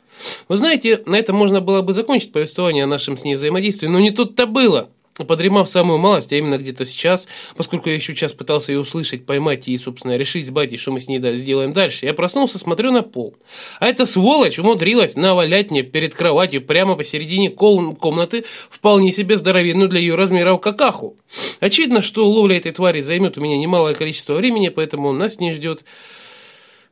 [0.47, 3.99] Вы знаете, на этом можно было бы закончить повествование о нашем с ней взаимодействии, но
[3.99, 4.91] не тут-то было.
[5.25, 9.67] Подремав самую малость, а именно где-то сейчас, поскольку я еще час пытался ее услышать, поймать
[9.67, 13.01] и, собственно, решить с батей, что мы с ней сделаем дальше, я проснулся, смотрю на
[13.01, 13.35] пол.
[13.79, 19.99] А эта сволочь умудрилась навалять мне перед кроватью прямо посередине комнаты вполне себе здоровенную для
[19.99, 21.17] ее размеров какаху.
[21.59, 25.83] Очевидно, что ловля этой твари займет у меня немалое количество времени, поэтому нас не ждет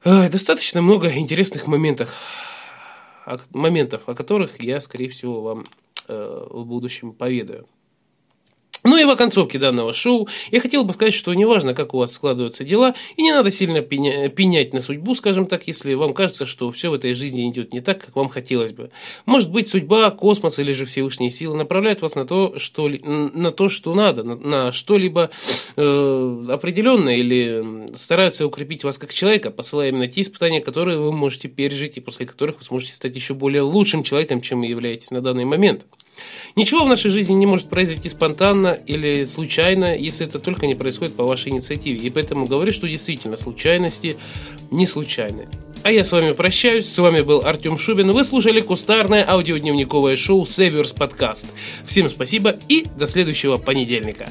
[0.03, 2.09] э, достаточно много интересных моментов,
[3.53, 5.65] моментов, о которых я, скорее всего, вам
[6.07, 7.67] э, в будущем поведаю.
[8.86, 12.13] Ну и в оконцовке данного шоу я хотел бы сказать, что неважно, как у вас
[12.13, 16.45] складываются дела, и не надо сильно пеня- пенять на судьбу, скажем так, если вам кажется,
[16.45, 18.91] что все в этой жизни идет не так, как вам хотелось бы.
[19.25, 23.69] Может быть, судьба, космос или же Всевышние силы направляют вас на то, что, на то,
[23.69, 25.31] что надо, на, на что-либо
[25.75, 31.47] э, определенное, или стараются укрепить вас как человека, посылая именно те испытания, которые вы можете
[31.47, 35.21] пережить, и после которых вы сможете стать еще более лучшим человеком, чем вы являетесь на
[35.21, 35.86] данный момент.
[36.55, 41.16] Ничего в нашей жизни не может произойти спонтанно или случайно, если это только не происходит
[41.16, 41.97] по вашей инициативе.
[41.97, 44.18] И поэтому говорю, что действительно случайности
[44.72, 45.47] не случайны.
[45.84, 46.89] А я с вами прощаюсь.
[46.89, 48.11] С вами был Артем Шубин.
[48.11, 51.45] Вы слушали кустарное аудиодневниковое шоу Северс Подкаст.
[51.86, 54.30] Всем спасибо и до следующего понедельника.